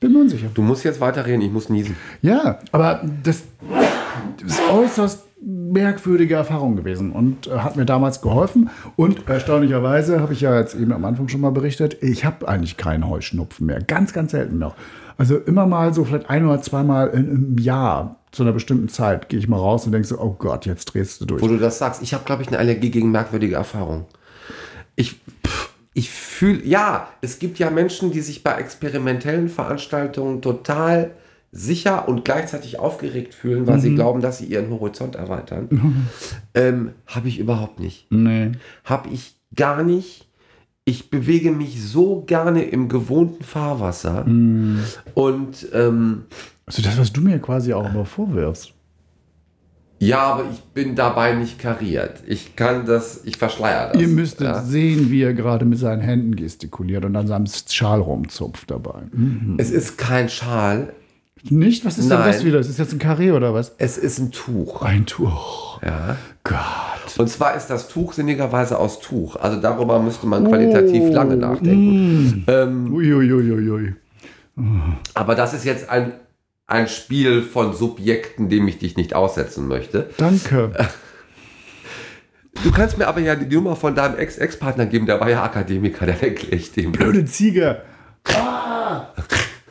Bin 0.00 0.12
mir 0.12 0.20
unsicher. 0.20 0.48
Du 0.54 0.62
musst 0.62 0.84
jetzt 0.84 1.00
weiterreden, 1.00 1.40
ich 1.40 1.50
muss 1.50 1.68
niesen. 1.68 1.96
Ja, 2.22 2.60
aber 2.70 3.02
das, 3.24 3.42
das 4.40 4.52
ist 4.52 4.60
äußerst 4.70 5.24
merkwürdige 5.40 6.34
Erfahrung 6.34 6.76
gewesen 6.76 7.12
und 7.12 7.46
äh, 7.46 7.58
hat 7.58 7.76
mir 7.76 7.84
damals 7.84 8.20
geholfen. 8.20 8.70
Und 8.96 9.28
erstaunlicherweise 9.28 10.20
habe 10.20 10.32
ich 10.32 10.40
ja 10.40 10.58
jetzt 10.58 10.74
eben 10.74 10.92
am 10.92 11.04
Anfang 11.04 11.28
schon 11.28 11.40
mal 11.40 11.50
berichtet, 11.50 12.02
ich 12.02 12.24
habe 12.24 12.48
eigentlich 12.48 12.76
keinen 12.76 13.08
Heuschnupfen 13.08 13.66
mehr. 13.66 13.80
Ganz, 13.80 14.12
ganz 14.12 14.32
selten 14.32 14.58
noch. 14.58 14.74
Also 15.16 15.36
immer 15.36 15.66
mal 15.66 15.94
so 15.94 16.04
vielleicht 16.04 16.30
ein 16.30 16.46
oder 16.46 16.62
zweimal 16.62 17.08
im 17.08 17.58
Jahr 17.58 18.16
zu 18.32 18.42
einer 18.42 18.52
bestimmten 18.52 18.88
Zeit 18.88 19.28
gehe 19.28 19.38
ich 19.38 19.48
mal 19.48 19.58
raus 19.58 19.86
und 19.86 19.92
denke 19.92 20.06
so, 20.06 20.18
oh 20.18 20.36
Gott, 20.38 20.66
jetzt 20.66 20.86
drehst 20.86 21.20
du 21.20 21.24
durch. 21.26 21.42
Wo 21.42 21.48
du 21.48 21.58
das 21.58 21.78
sagst, 21.78 22.02
ich 22.02 22.14
habe, 22.14 22.24
glaube 22.24 22.42
ich, 22.42 22.48
eine 22.48 22.58
Allergie 22.58 22.90
gegen 22.90 23.10
merkwürdige 23.10 23.56
Erfahrungen. 23.56 24.04
Ich, 24.96 25.20
ich 25.94 26.10
fühle, 26.10 26.64
ja, 26.64 27.08
es 27.20 27.38
gibt 27.38 27.58
ja 27.58 27.70
Menschen, 27.70 28.10
die 28.10 28.20
sich 28.20 28.42
bei 28.42 28.54
experimentellen 28.54 29.48
Veranstaltungen 29.48 30.42
total 30.42 31.12
sicher 31.50 32.08
und 32.08 32.24
gleichzeitig 32.24 32.78
aufgeregt 32.78 33.34
fühlen, 33.34 33.66
weil 33.66 33.76
mhm. 33.76 33.80
sie 33.80 33.94
glauben, 33.94 34.20
dass 34.20 34.38
sie 34.38 34.46
ihren 34.46 34.70
Horizont 34.70 35.16
erweitern. 35.16 35.68
Mhm. 35.70 36.06
Ähm, 36.54 36.92
habe 37.06 37.28
ich 37.28 37.38
überhaupt 37.38 37.78
nicht. 37.78 38.10
Nee. 38.10 38.50
Habe 38.82 39.10
ich 39.10 39.36
gar 39.54 39.84
nicht 39.84 40.28
ich 40.88 41.10
bewege 41.10 41.50
mich 41.50 41.82
so 41.84 42.22
gerne 42.22 42.62
im 42.62 42.88
gewohnten 42.88 43.44
Fahrwasser. 43.44 44.24
Mm. 44.24 44.82
Und 45.12 45.68
ähm, 45.74 46.24
also 46.68 46.82
das, 46.82 46.98
was 46.98 47.12
du 47.12 47.22
mir 47.22 47.38
quasi 47.38 47.72
auch 47.72 47.88
immer 47.88 48.04
vorwirfst. 48.04 48.74
Ja, 50.00 50.20
aber 50.20 50.44
ich 50.52 50.60
bin 50.74 50.94
dabei 50.94 51.34
nicht 51.34 51.58
kariert. 51.58 52.22
Ich 52.26 52.54
kann 52.54 52.86
das, 52.86 53.22
ich 53.24 53.36
verschleier 53.36 53.90
das. 53.92 54.00
Ihr 54.00 54.06
müsstet 54.06 54.46
ja. 54.46 54.62
sehen, 54.62 55.10
wie 55.10 55.22
er 55.22 55.34
gerade 55.34 55.64
mit 55.64 55.78
seinen 55.78 56.02
Händen 56.02 56.36
gestikuliert 56.36 57.04
und 57.04 57.16
an 57.16 57.26
seinem 57.26 57.46
Schal 57.46 58.00
rumzupft 58.00 58.70
dabei. 58.70 59.02
Mhm. 59.12 59.56
Es 59.58 59.70
ist 59.70 59.98
kein 59.98 60.28
Schal. 60.28 60.92
Nicht? 61.42 61.84
Was 61.84 61.98
ist 61.98 62.08
Nein. 62.08 62.18
denn 62.18 62.32
das 62.32 62.44
wieder? 62.44 62.58
Ist 62.60 62.70
das 62.70 62.78
jetzt 62.78 62.92
ein 62.92 62.98
Karree 62.98 63.32
oder 63.32 63.54
was? 63.54 63.74
Es 63.78 63.98
ist 63.98 64.18
ein 64.18 64.30
Tuch. 64.30 64.82
Ein 64.82 65.06
Tuch. 65.06 65.82
Ja. 65.82 66.16
Gott. 66.44 67.18
Und 67.18 67.28
zwar 67.28 67.56
ist 67.56 67.66
das 67.66 67.88
Tuch 67.88 68.12
sinnigerweise 68.12 68.78
aus 68.78 69.00
Tuch. 69.00 69.36
Also 69.36 69.60
darüber 69.60 69.98
müsste 70.00 70.26
man 70.26 70.46
qualitativ 70.46 71.04
oh. 71.04 71.12
lange 71.12 71.36
nachdenken. 71.36 72.44
Mm. 72.44 72.44
Ähm, 72.46 72.92
Uiuiuiui. 72.92 73.94
Aber 75.14 75.34
das 75.34 75.54
ist 75.54 75.64
jetzt 75.64 75.88
ein, 75.88 76.12
ein 76.68 76.86
Spiel 76.86 77.42
von 77.42 77.74
Subjekten, 77.74 78.48
dem 78.48 78.68
ich 78.68 78.78
dich 78.78 78.96
nicht 78.96 79.14
aussetzen 79.14 79.66
möchte. 79.66 80.10
Danke. 80.18 80.72
Du 82.62 82.70
kannst 82.70 82.98
mir 82.98 83.08
aber 83.08 83.20
ja 83.20 83.34
die 83.34 83.52
Nummer 83.52 83.74
von 83.74 83.94
deinem 83.94 84.18
Ex-Ex-Partner 84.18 84.86
geben, 84.86 85.06
der 85.06 85.18
war 85.18 85.30
ja 85.30 85.42
Akademiker, 85.42 86.06
der 86.06 86.22
erkläre 86.22 86.56
ich 86.56 86.72
dem. 86.72 86.92
Blöde 86.92 87.24
Ziege. 87.24 87.82
Ah! 88.24 89.06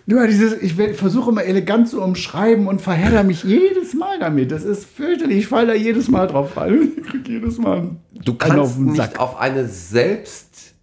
Nur 0.08 0.26
dieses, 0.26 0.54
ich 0.62 0.74
versuche 0.74 1.32
immer 1.32 1.44
elegant 1.44 1.90
zu 1.90 2.02
umschreiben 2.02 2.66
und 2.68 2.82
verhedder 2.82 3.24
mich 3.24 3.44
jedes 3.44 3.94
Mal 3.94 4.20
damit. 4.20 4.52
Das 4.52 4.64
ist 4.64 4.86
fürchterlich. 4.86 5.40
Ich 5.40 5.48
falle 5.48 5.68
da 5.68 5.74
jedes 5.74 6.08
Mal 6.08 6.28
drauf 6.28 6.56
rein. 6.56 6.94
Ich 6.98 7.04
krieg 7.04 7.28
jedes 7.28 7.58
Mal. 7.58 7.90
Du 8.14 8.34
kannst 8.36 8.58
auf 8.58 8.78
nicht 8.78 9.20
auf 9.20 9.38
eine 9.38 9.68
selbst 9.68 10.74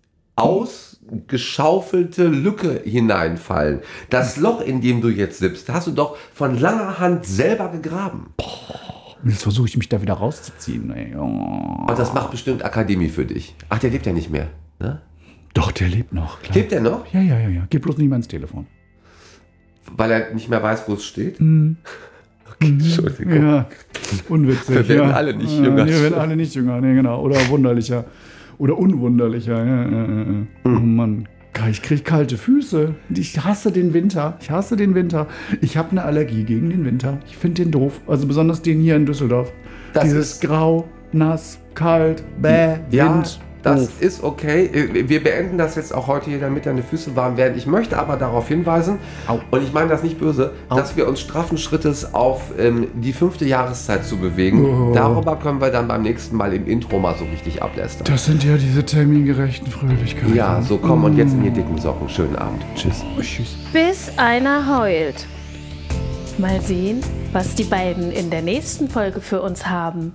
ausgeschaufelte 1.11 2.27
Lücke 2.29 2.83
hineinfallen. 2.85 3.81
Das 4.11 4.37
Loch, 4.37 4.61
in 4.61 4.81
dem 4.81 5.01
du 5.01 5.09
jetzt 5.09 5.39
sitzt, 5.39 5.73
hast 5.73 5.87
du 5.87 5.93
doch 5.93 6.17
von 6.33 6.59
langer 6.59 6.99
Hand 6.99 7.27
selber 7.27 7.69
gegraben. 7.69 8.29
Jetzt 9.25 9.43
versuche 9.43 9.69
ich 9.69 9.77
mich 9.77 9.89
da 9.89 10.03
wieder 10.03 10.15
rauszuziehen. 10.15 10.93
Ey. 10.93 11.15
Oh. 11.17 11.87
Und 11.89 11.99
das 11.99 12.13
macht 12.13 12.31
bestimmt 12.31 12.65
Akademie 12.65 13.09
für 13.09 13.25
dich. 13.25 13.55
Ach, 13.71 13.79
der 13.79 13.91
lebt 13.91 14.05
ja 14.07 14.13
nicht 14.13 14.31
mehr. 14.31 14.49
Ne? 14.79 15.01
Doch, 15.55 15.73
der 15.73 15.89
lebt 15.89 16.13
noch. 16.13 16.43
Klar. 16.43 16.57
Lebt 16.57 16.73
er 16.73 16.81
noch? 16.81 17.07
Ja, 17.13 17.21
ja, 17.21 17.39
ja, 17.39 17.49
ja. 17.49 17.67
Geht 17.71 17.83
bloß 17.83 17.97
nicht 17.97 18.09
mehr 18.09 18.17
ins 18.17 18.29
Telefon. 18.29 18.67
Weil 19.97 20.11
er 20.11 20.35
nicht 20.35 20.49
mehr 20.51 20.63
weiß, 20.63 20.89
wo 20.89 20.95
es 20.95 21.05
steht? 21.05 21.41
Mhm. 21.41 21.77
Okay, 22.57 22.69
Entschuldigung. 22.69 23.43
Ja, 23.43 23.67
unwitzig. 24.29 24.69
Wir 24.69 24.89
werden 24.89 25.09
ja. 25.09 25.15
alle 25.17 25.35
nicht 25.35 25.51
jünger. 25.51 25.87
Wir 25.87 26.03
werden 26.03 26.15
alle 26.15 26.37
nicht 26.37 26.55
jünger, 26.55 26.81
nee, 26.81 26.95
genau. 26.95 27.21
Oder 27.21 27.49
wunderlicher. 27.49 28.05
Oder 28.59 28.79
unwunderlicher. 28.79 29.65
Ja, 29.65 29.83
ja. 29.83 30.07
Mhm. 30.07 30.47
Oh 30.65 30.69
Mann. 30.69 31.29
Ich 31.71 31.83
kriege 31.83 32.03
kalte 32.03 32.37
Füße. 32.37 32.95
Ich 33.15 33.43
hasse 33.45 33.71
den 33.71 33.95
Winter. 33.95 34.37
Ich 34.41 34.51
hasse 34.51 34.77
den 34.77 34.95
Winter. 34.95 35.29
Ich 35.61 35.77
habe 35.77 35.93
eine 35.93 36.03
Allergie 36.03 36.43
gegen 36.45 36.69
den 36.69 36.85
Winter. 36.85 37.19
Ich 37.27 37.37
finde 37.37 37.63
den 37.63 37.71
doof. 37.71 38.01
Also 38.07 38.27
besonders 38.27 38.61
den 38.61 38.81
hier 38.81 38.97
in 38.97 39.07
Düsseldorf. 39.07 39.53
Das 39.93 40.05
Dieses 40.05 40.41
Grau, 40.41 40.89
nass, 41.13 41.59
kalt, 41.75 42.25
bäh, 42.43 42.79
ja, 42.91 43.15
Wind. 43.15 43.41
Das 43.65 43.89
ist 44.01 44.23
okay. 44.23 44.67
Äh, 44.67 45.09
Wir 45.09 45.23
beenden 45.23 45.59
das 45.59 45.75
jetzt 45.75 45.95
auch 45.95 46.07
heute 46.07 46.31
hier, 46.31 46.41
damit 46.41 46.67
deine 46.67 46.83
Füße 46.83 47.17
warm 47.17 47.37
werden. 47.37 47.55
Ich 47.57 47.67
möchte 47.67 47.99
aber 47.99 48.17
darauf 48.17 48.49
hinweisen, 48.49 48.99
Au. 49.27 49.41
und 49.51 49.63
ich 49.63 49.73
meine 49.73 49.89
das 49.89 50.03
nicht 50.03 50.19
böse, 50.19 50.53
Au. 50.69 50.77
dass 50.77 50.97
wir 50.97 51.09
uns 51.09 51.21
straffen 51.21 51.59
Schrittes 51.59 52.15
auf 52.15 52.53
ähm, 52.59 52.89
die 52.95 53.13
fünfte 53.13 53.45
Jahreszeit 53.47 54.05
zu 54.05 54.17
bewegen. 54.17 54.65
Oh. 54.65 54.93
Darüber 54.95 55.37
können 55.37 55.61
wir 55.61 55.71
dann 55.71 55.89
beim 55.89 56.03
nächsten 56.03 56.37
Mal 56.37 56.53
im 56.53 56.67
Intro 56.67 56.99
mal 56.99 57.15
so 57.19 57.25
richtig 57.25 57.63
ablästern. 57.63 58.07
Das 58.07 58.27
sind 58.27 58.45
ja 58.45 58.57
diese 58.57 58.85
termingerechten 58.85 59.71
Fröhlichkeiten. 59.71 60.35
Ja, 60.35 60.63
so 60.63 60.79
komm 60.79 61.05
und 61.05 61.17
jetzt 61.17 61.33
in 61.33 61.43
die 61.43 61.51
dicken 61.51 61.79
Socken. 61.79 62.09
Schönen 62.09 62.37
Abend. 62.37 62.63
Tschüss. 62.77 63.03
Oh, 63.17 63.21
tschüss. 63.21 63.57
Bis 63.73 64.11
einer 64.17 64.79
heult. 64.79 65.27
Mal 66.39 66.61
sehen, 66.61 67.01
was 67.33 67.55
die 67.55 67.65
beiden 67.65 68.11
in 68.11 68.29
der 68.31 68.43
nächsten 68.43 68.89
Folge 68.89 69.21
für 69.21 69.41
uns 69.41 69.67
haben. 69.69 70.13